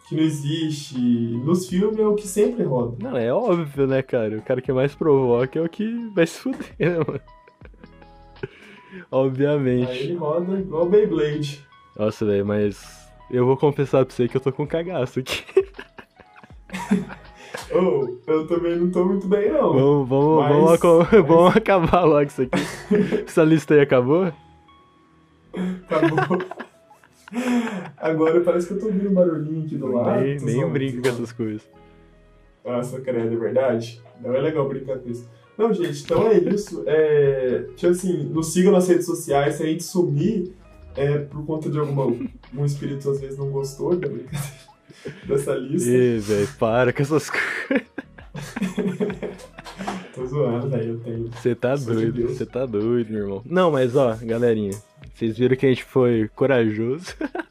que 0.07 0.15
não 0.15 0.21
existe. 0.23 0.97
Nos 0.99 1.67
filmes 1.67 1.97
é 1.99 2.05
o 2.05 2.13
que 2.15 2.27
sempre 2.27 2.63
roda. 2.63 2.95
Não, 3.01 3.17
é 3.17 3.33
óbvio, 3.33 3.87
né, 3.87 4.01
cara? 4.03 4.37
O 4.37 4.41
cara 4.41 4.61
que 4.61 4.71
mais 4.71 4.93
provoca 4.93 5.57
é 5.57 5.61
o 5.63 5.69
que 5.69 6.11
vai 6.15 6.27
se 6.27 6.39
fuder, 6.39 6.75
né, 6.79 6.97
mano? 6.97 7.19
Aí 8.93 9.01
Obviamente. 9.11 9.91
ele 10.03 10.15
roda 10.15 10.59
igual 10.59 10.85
Beyblade. 10.87 11.65
Nossa, 11.97 12.25
velho, 12.25 12.45
mas 12.45 13.07
eu 13.31 13.45
vou 13.45 13.55
confessar 13.57 14.05
pra 14.05 14.13
você 14.13 14.27
que 14.27 14.35
eu 14.37 14.41
tô 14.41 14.51
com 14.51 14.67
cagaço 14.67 15.19
aqui. 15.19 15.43
Ou, 17.73 18.19
eu 18.27 18.47
também 18.47 18.75
não 18.77 18.91
tô 18.91 19.05
muito 19.05 19.27
bem, 19.27 19.51
não. 19.51 19.73
Vamos, 19.73 20.09
vamos, 20.09 20.39
Mas- 20.39 20.79
vamos, 20.79 21.07
mas- 21.11 21.27
vamos 21.27 21.55
acabar 21.55 22.03
logo 22.03 22.23
isso 22.23 22.41
aqui. 22.43 22.61
Essa 23.25 23.43
lista 23.43 23.73
aí 23.73 23.81
acabou? 23.81 24.31
Acabou. 25.89 26.37
Agora 27.97 28.41
parece 28.41 28.67
que 28.67 28.73
eu 28.73 28.79
tô 28.79 28.85
ouvindo 28.87 29.09
um 29.09 29.13
barulhinho 29.13 29.65
aqui 29.65 29.75
do 29.77 29.87
lado. 29.87 30.21
nem 30.21 30.37
nem 30.39 30.69
brinco 30.69 31.01
com 31.01 31.07
essas 31.09 31.31
coisas. 31.31 31.67
Nossa, 32.63 32.99
credo, 33.01 33.33
é 33.33 33.37
verdade? 33.37 34.01
Não 34.21 34.33
é 34.35 34.39
legal 34.41 34.67
brincar 34.67 34.99
com 34.99 35.09
isso. 35.09 35.27
Não, 35.57 35.73
gente, 35.73 36.03
então 36.03 36.27
é 36.27 36.37
isso. 36.37 36.83
É, 36.85 37.65
tipo 37.75 37.91
assim, 37.91 38.23
nos 38.25 38.53
sigam 38.53 38.71
nas 38.71 38.87
redes 38.87 39.05
sociais. 39.05 39.55
Se 39.55 39.63
a 39.63 39.65
gente 39.65 39.83
sumir, 39.83 40.53
é 40.95 41.19
por 41.19 41.45
conta 41.45 41.69
de 41.69 41.77
alguma. 41.77 42.05
Um 42.53 42.65
espírito 42.65 43.09
às 43.09 43.19
vezes 43.19 43.37
não 43.37 43.49
gostou 43.49 43.95
da 43.95 44.07
dessa 45.27 45.53
lista. 45.55 45.89
Ê, 45.89 46.17
velho, 46.19 46.47
para 46.59 46.93
com 46.93 47.01
essas 47.01 47.29
coisas. 47.29 47.85
Tô 50.13 50.25
zoando, 50.25 50.69
velho. 50.69 50.93
Eu 50.93 50.99
tenho. 50.99 51.29
Você 51.31 51.55
tá 51.55 51.75
Sou 51.77 51.95
de 51.95 52.11
doido, 52.11 52.29
você 52.29 52.45
tá 52.45 52.65
doido, 52.65 53.11
meu 53.11 53.23
irmão. 53.23 53.41
Não, 53.45 53.71
mas 53.71 53.95
ó, 53.95 54.15
galerinha, 54.21 54.71
vocês 55.13 55.37
viram 55.37 55.55
que 55.55 55.65
a 55.65 55.69
gente 55.69 55.83
foi 55.83 56.29
corajoso. 56.35 57.13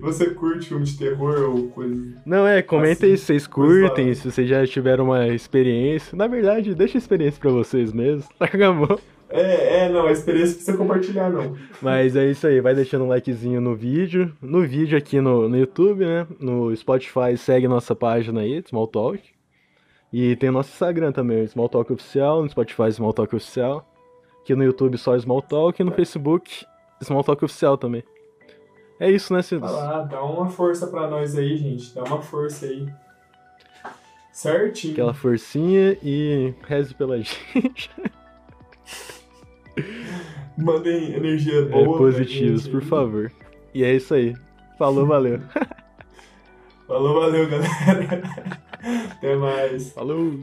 Você 0.00 0.30
curte 0.30 0.68
filme 0.68 0.84
de 0.84 0.98
terror 0.98 1.50
ou 1.50 1.68
coisa. 1.68 2.14
Não, 2.26 2.46
é, 2.46 2.62
comenta 2.62 3.06
aí 3.06 3.12
Assim, 3.12 3.20
se 3.20 3.26
vocês 3.26 3.46
curtem, 3.46 4.14
se 4.14 4.30
vocês 4.30 4.48
já 4.48 4.66
tiveram 4.66 5.04
uma 5.04 5.28
experiência. 5.28 6.16
Na 6.16 6.26
verdade, 6.26 6.74
deixa 6.74 6.98
a 6.98 7.00
experiência 7.00 7.40
pra 7.40 7.50
vocês 7.50 7.92
mesmos. 7.92 8.26
Larga 8.40 8.68
a 8.68 8.72
mão. 8.72 8.98
É, 9.32 9.84
é, 9.84 9.88
não, 9.88 10.06
a 10.06 10.12
experiência 10.12 10.54
precisa 10.54 10.76
compartilhar, 10.76 11.30
não. 11.30 11.56
Mas 11.80 12.14
é 12.14 12.30
isso 12.30 12.46
aí, 12.46 12.60
vai 12.60 12.74
deixando 12.74 13.04
um 13.04 13.08
likezinho 13.08 13.60
no 13.60 13.74
vídeo. 13.74 14.32
No 14.42 14.60
vídeo 14.62 14.96
aqui 14.96 15.20
no, 15.20 15.48
no 15.48 15.56
YouTube, 15.56 16.04
né? 16.04 16.26
No 16.38 16.74
Spotify, 16.76 17.36
segue 17.36 17.66
nossa 17.66 17.94
página 17.94 18.42
aí, 18.42 18.62
Small 18.68 18.86
Talk. 18.86 19.22
E 20.12 20.36
tem 20.36 20.50
o 20.50 20.52
nosso 20.52 20.70
Instagram 20.70 21.10
também, 21.10 21.46
Small 21.46 21.68
Talk 21.68 21.90
Oficial, 21.90 22.42
no 22.42 22.50
Spotify 22.50 22.92
Small 22.92 23.14
Talk 23.14 23.34
Oficial. 23.34 23.88
Aqui 24.42 24.54
no 24.54 24.64
YouTube 24.64 24.98
só 24.98 25.18
Small 25.18 25.40
Talk 25.40 25.80
e 25.80 25.84
no 25.84 25.92
Facebook 25.92 26.66
Small 27.02 27.24
Talk 27.24 27.42
Oficial 27.42 27.78
também. 27.78 28.04
É 29.00 29.10
isso, 29.10 29.32
né, 29.32 29.40
Cidos? 29.40 29.70
Vai 29.70 29.80
lá, 29.80 30.02
dá 30.02 30.22
uma 30.22 30.48
força 30.50 30.86
pra 30.86 31.08
nós 31.08 31.36
aí, 31.36 31.56
gente. 31.56 31.94
Dá 31.94 32.04
uma 32.04 32.20
força 32.20 32.66
aí. 32.66 32.86
Certinho. 34.32 34.92
Aquela 34.92 35.14
forcinha 35.14 35.96
e 36.02 36.54
reze 36.66 36.94
pela 36.94 37.16
gente. 37.22 37.90
Mandem 40.58 41.14
energia 41.14 41.60
É, 41.60 41.62
boa. 41.62 41.84
pra 41.84 42.06
positivos, 42.06 42.68
por 42.68 42.82
favor. 42.82 43.32
E 43.74 43.82
é 43.84 43.94
isso 43.94 44.12
aí. 44.14 44.34
Falou, 44.78 45.06
valeu. 45.06 45.40
Falou, 46.86 47.20
valeu, 47.20 47.48
galera. 47.48 48.22
Até 49.12 49.36
mais. 49.36 49.92
Falou! 49.92 50.40